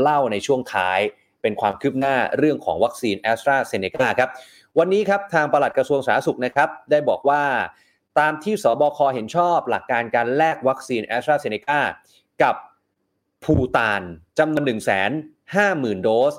[0.00, 0.98] เล่าในช่วงท้าย
[1.42, 4.30] เป็นความคืบหน้าเรื่องของวัคซีนแอสตราเซเนกาครับ
[4.78, 7.42] วันนี้ครับทางปลัดกระทรวงสาธารณสุขนะครับได้บอกว่า
[8.18, 11.80] ตามที่ศบคเห็นชอบหลักการการแลกวัคซีนแอสตราเซเนกา
[12.42, 12.54] กับ
[13.44, 14.02] ภูฏาน
[14.38, 15.10] จำนวนหนึ่งแสน
[15.54, 16.34] ห้าหมื่นโดส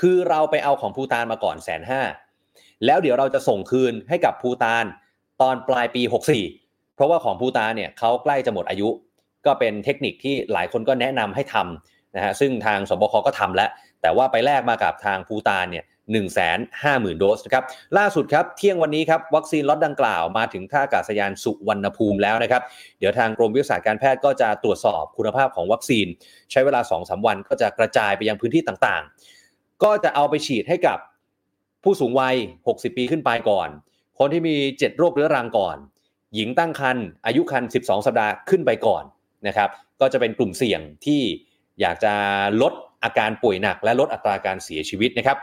[0.00, 2.02] คือเราไปเอาของภูฏานมาก่อนแสนห้า
[2.84, 4.84] แล้วเดี๋ยวเราจะส่งคืนให้กับภูฏาน
[5.40, 6.63] ตอนปลายปี 64
[6.94, 8.88] เพราะว่าของภูฏานเนี่ยเขาใกล้จะหมดอายุ
[9.46, 13.70] ก็เป็นเทคนิคที่หลายคนก็แนะนำให้ทำนะฮะซึ่งทางศบคก็ทำแล้ว
[14.02, 16.48] แต่ว่าไปแลกมากับทางภูฏานเนี่ย1 5 0
[16.84, 17.64] 0 0 0 โดสนะครับ
[17.98, 22.62] ล่าสุดครับเที่ยงวันนี้ครับวัคซีนล็อตดังกล่าวมาถึงท่าอากาศยานสุวรรณภูมิแล้วนะครับ
[22.98, 26.06] เดี๋ยวทางกรมวิทยาศาสตร์การแพทย์ก็จะตรวจสอบคุณภาพของวัคซีน
[26.50, 30.98] ใช้เวลา 2-3 วันก็จะกระจายไปยังพื้นที่ต่างๆ ก็จะเอาไปฉีดให้กับ
[31.84, 32.36] ผู้สูงวัย
[32.68, 33.68] 60 ปีขึ้นไปก่อน
[34.18, 35.76] คนที่มี 7 โรคเรื้อรังก่อน
[36.34, 39.04] หญิงตั้งครรภ์อายุครรภ์12 สัปดาห์ขึ้นไปก่อน
[39.46, 39.70] นะครับ
[40.00, 41.20] ก็จะเป็นกลุ่มเสี่ยงที่
[41.80, 42.14] อยากจะ
[42.62, 42.72] ลด
[43.04, 45.38] อาการป่วยหนัก และลดอัตราการเสียชีวิตนะครับ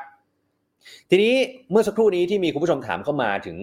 [1.10, 1.34] ทีนี้
[1.72, 3.58] เมื่อสักครู่นี้ที่มีคุณผู้ชมถามเข้ามาถึง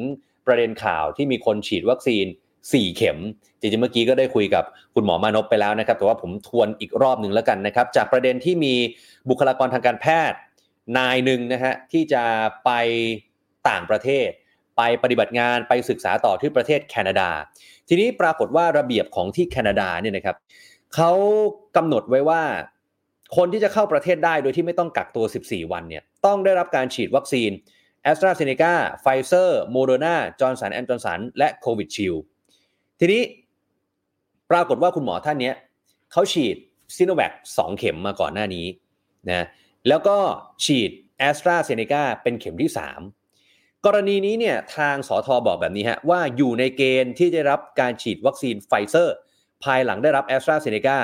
[0.47, 2.27] ประเด็นข่าวที่มีคนฉีดวัคซีน
[2.63, 3.19] 4 เข็ม
[3.61, 4.65] จริงๆ เมื่อกี้ก็ได้คุยกับ
[4.95, 8.75] คุณหมอมานพไปแล้วนะครับ แต่ว่าผมทวนอีกรอบหนึ่งแล้วกันนะครับ จากประเด็นที่มี
[9.29, 10.39] บุคลากรทางการแพทย์
[10.99, 12.23] นายหนึ่งนะฮะที่จะ
[12.65, 12.71] ไป
[13.69, 14.29] ต่างประเทศ
[14.79, 17.29] ไปปฏิบัติงานไปศึกษาต่อที่ประเทศแคนาดา
[17.89, 20.37] ทีนี้ปรากฏว่าระเบียบของที่แคนาดาเนี่ยนะครับ
[20.95, 21.13] เขา
[21.77, 22.43] กำหนดไว้ว่า
[23.37, 27.51] คนที่จะเข้าประเทศได้โดยที่ไม่ต้องกักตัว 14 วันเนี่ยต้องได้รับการฉีดวัคซีน
[28.03, 32.15] แอสตราเซเนกาไฟเซอร์โมเดอร์นาจอร์นสันแอนจอร์นสันและโควิชีลด์
[33.01, 33.23] ทีนี้
[34.51, 35.53] ปรากฏว่าคุณหมอท่านนี้
[36.13, 36.57] เขาฉีด
[36.97, 38.67] ซิโนแวค2เข็มมาก่อนหน้านี้
[39.31, 39.47] นะ
[39.89, 40.17] แล้วก็
[40.65, 43.18] ฉีดแอสตราเซเนกาเป็นเข็มที่ 3
[43.87, 49.15] กรณีนี้เนี่ยทางสอทอบอกแบบนี้ฮะว่าอยู่ในเกณฑ์ที่จะรับการฉีดวัคซีนไฟเซอร์
[49.65, 50.99] ภายหลังได้รับแอสตราเซเนกา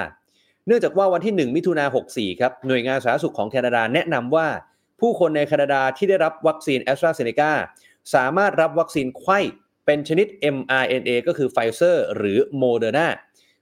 [0.67, 4.49] เนื่องจากว่าวันที่ 1 มิถุนา64 ครับ หน่วยงานสาธารณสุขของแคนาดาแนะนำว่า
[5.01, 7.53] ผู้คนในแคนาดาที่ได้รับวัคซีนแอสตราเซเนกา
[8.15, 9.39] สามารถรับวัคซีนไขว้
[9.87, 13.09] เป็นชนิด mRNA ก็คือไฟเซอร์หรือโมเดอร์นา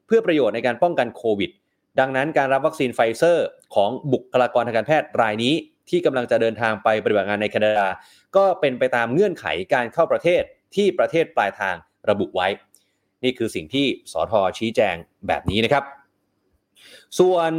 [0.07, 1.51] เพื่อประโยชน์ในการป้องกันโควิด
[2.01, 5.55] ดังนั้นการรับวัคซีนไฟเซอร์ของบุคลากรทางการแพทย์รายนี้
[5.93, 7.89] ที่กำลังจะเดินทางไปปฏิบัติงานในแคนาดา
[8.37, 10.43] ก็เป็นไปตามเงื่อนไขการเข้าประเทศ
[10.75, 11.75] ที่ประเทศปลายทาง
[12.11, 12.49] ระบุไว้
[13.25, 14.95] นี่คือสิ่งที่สทชี้แจง
[15.27, 15.85] แบบนี้นะครับ
[17.19, 17.53] ส่วน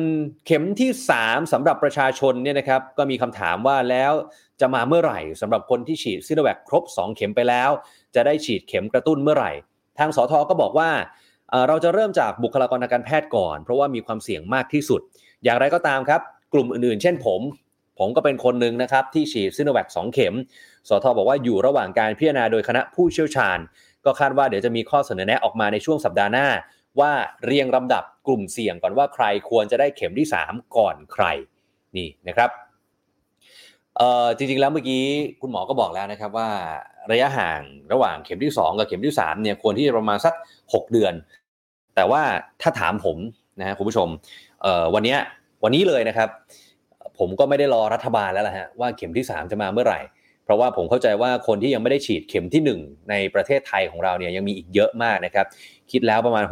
[0.45, 4.13] เข็มที่ 3สำหรับประชาชนเนี่ยนะครับก็มีคำถามว่าแล้ว
[4.61, 7.69] จะมาเมื่อไหร่สำหรับคนที่ฉีดซิโนแวคครบ 2 เข็มไปแล้ว
[8.15, 9.51] จะได้ฉีดเข็มกระตุ้นเมื่อไหร่
[9.99, 10.89] ทางสทก็บอกว่า
[11.67, 15.01] เราจะเริ่มจากบุคลากรทางการแพทย์ก่อน เพราะว่ามีความเสี่ยงมากที่สุด
[15.43, 16.21] อย่างไรก็ตามครับ
[16.53, 17.41] กลุ่มอื่นๆ เช่นผม
[18.03, 20.33] ผมก็เป็นคนหนึ่งนะครับที่ฉีดซิโนแวค2เข็ม
[20.89, 23.59] สทบอกว่าอยู่ระหว่างการพิจารณาโดยคณะผู้เชี่ยวชาญ
[24.05, 26.47] ก็คาดว่าเดี๋ยวจะมีข้อเสนอแนะออกมาในช่วงสัปดาห์หน้า
[26.99, 27.11] ว่า
[27.45, 31.25] เรียงลำดับกลุ่มเสี่ยงก่อนว่าใครควรจะได้เข็มที่ 3 ก่อนใคร
[31.97, 32.49] นี่นะครับ
[34.37, 35.03] จริงๆแล้วเมื่อกี้
[35.41, 36.49] คุณหมอก็บอกแล้วนะครับว่า
[37.11, 40.33] ระยะห่างระหว่างเข็มที่ 2 กับเข็มที่3เนี่ยควรที่จะประมาณสัก
[40.63, 41.13] 6 เดือน
[41.95, 42.21] แต่ว่า
[42.61, 43.17] ถ้าถามผม
[43.59, 44.07] นะฮะคุณผู้ชม
[44.93, 45.15] วันนี้
[45.63, 46.29] วันนี้เลยนะครับ
[47.19, 50.01] ผมก็ไม่ได้รอรัฐบาลแล้วล่ะฮะว่าเข็มที่ 3 จะมาเมื่อไหร่
[50.45, 55.45] เพราะว่าผมเข้าใจว่าคนที่ยังไม่ได้ฉีดเข็มที่ 1 ในประเทศไทยของเราเนี่ยยังมีอีกเยอะมากนะครับ
[55.91, 56.45] คิดแล้วประมาณ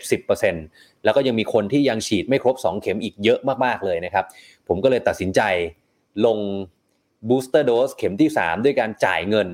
[0.00, 4.24] 60-70%แล้วก็ยังมีคนที่ยังฉีดไม่ครบ 2 เข็มอีกเยอะมากๆเลยนะครับ
[4.68, 5.40] ผมก็เลยตัดสินใจ
[6.26, 6.38] ลง
[7.28, 9.48] บูสเตอร์โดสเข็มที่ 3 ด้วยการจ่ายเงิน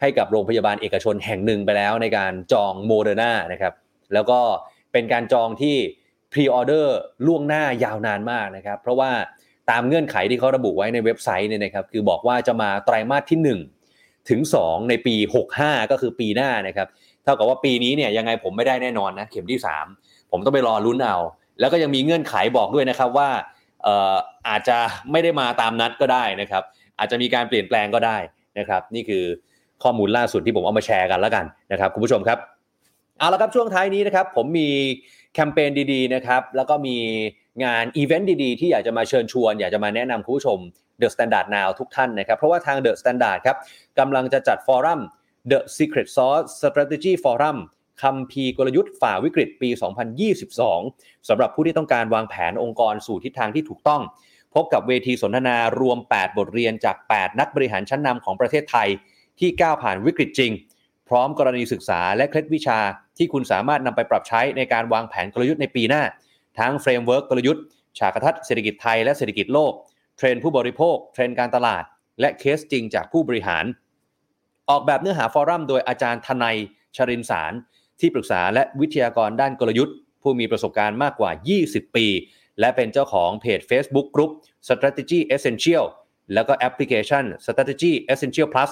[0.00, 3.74] ให้กับโรงพยาบาลเอกชนแห่งหนึ่งไปแล้วในการจองโมเดอร์นานะครับ
[4.14, 4.40] แล้วก็
[4.92, 5.76] เป็นการจองที่
[6.32, 6.96] pre-order
[7.26, 9.10] ล่วงหน้ายาวนานมากนะครับ เพราะว่า
[9.70, 13.38] ตามเงื่อนไขที่เขาระบุไว้ในเว็บไซต์เนี่ยนะครับคือบอกว่าจะมาไตรมาสที่
[13.82, 15.14] 1 ถึง 2 ในปี
[15.54, 16.88] 65 ก็คือปีหน้านะครับ
[17.24, 19.60] เท่ากับว่าปีนี้เนี่ยยังไงผมไม่ได้แน่นอนนะเข็มที่
[19.94, 21.16] 3 ผมต้องไปรอลุ้นเอา
[21.60, 23.28] แล้วก็ยังมีเงื่อนไขบอกด้วยนะครับว่า
[23.86, 24.16] อ่อ
[24.48, 24.78] อาจจะ
[25.10, 26.62] ไม่ได้มาตามนัดก็ได้นะครับ
[26.98, 28.16] อาจจะมีการเปลี่ยนแปลงก็ได้
[28.58, 29.24] นะครับ นี่คือ
[29.82, 32.38] ข้อมูลล่าสุดที่ผมเอามาแชร์กันแล้วกันนะครับคุณผู้ชมครับ
[33.18, 34.68] เอาละครับช่วงท้ายนี้นะครับผมมี
[35.34, 36.96] แคมเปญดีๆนะครับแล้วก็มี
[37.64, 40.58] งานอีเวนต์ดีๆ ที่อยากจะมาเชิญชวน อยากจะมาแนะนำคุณผู้ชม
[41.00, 43.56] The Standard Now ทุกท่านนะครับ เพราะว่าทาง The Standard ครับ
[43.98, 45.00] กำลังจะจัดฟอรัม
[45.50, 47.58] The Secret Sauce Strategy Forum
[48.02, 49.70] คำพีกลยุทธ์ฝ่าวิกฤตปี
[50.48, 54.02] 2022 สำหรับผู้ที่ต้องการวางแผนองค์กรสู่ทิศทางที่ถูกต้อง
[54.54, 58.88] พบกับเวทีสนทนารวม 8 บทเรียนจาก 8 นักบริหารชั้นนำของประเทศไทย
[59.38, 60.52] ที่ก้าวผ่านวิกฤตจริง
[61.08, 62.78] พร้อมกรณีศึกษาและเคล็ดวิชา
[63.16, 66.02] ที่คุณสามารถนำไปปรับใช้ในการวางแผนกลยุทธ์ในปีหน้า
[66.60, 67.64] ทั้ง framework กลยุทธ์
[67.98, 69.72] ฉากทัศน์เศรษฐกิจไทยและเศรษฐกิจโลก
[70.16, 71.84] เทรนด์ผู้บริโภค เทรนด์การตลาด
[72.20, 73.64] และเคสจริงจากผู้บริหาร
[74.70, 76.56] ออกแบบเนื้อหา forum โดยอาจารย์ธนัย
[76.96, 77.52] ชรินทร์สาร
[78.00, 81.30] ที่ปรึกษาและวิทยากรด้านกลยุทธ์ ผู้มีประสบการณ์มากกว่า
[81.64, 82.06] 20 ปี
[82.60, 84.30] และเป็นเจ้าของเพจ Facebook Group
[84.68, 85.84] Strategy Essential
[86.34, 88.70] แล้วก็แอปพลิเคชัน Strategy Essential Plus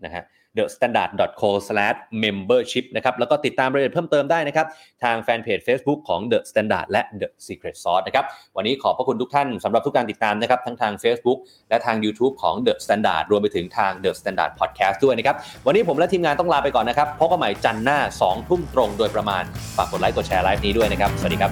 [0.06, 0.26] นะฮะ
[0.58, 4.68] thestandard.co/membership นะครับแล้วก็ติดตามรายละเอียดเพิ่มเติมได้นะครับ
[5.04, 11.40] ทางแฟนเพจ Facebook ของ The Standard และ The Secret Sauce นะครับวันนี้ขอบพระคุณทุกท่านสำหรับทุกการติดตามนะครับ ทั้งทาง Facebook
[11.70, 15.36] และทาง YouTube ของ The Standard รวมไปถึงทาง The Standard Podcast ด้วยนะครับ
[15.66, 19.44] วันนี้ผมและทีมงานต้องลาไปก่อนนะครับพบกันใหม่จันทร์หน้า 2 ทุ่มตรงโดยประมาณ
[19.78, 21.52] ฝากกดไลค์กดแชร์ไลฟ์นี้ด้วยนะครับ สวัสดีครับ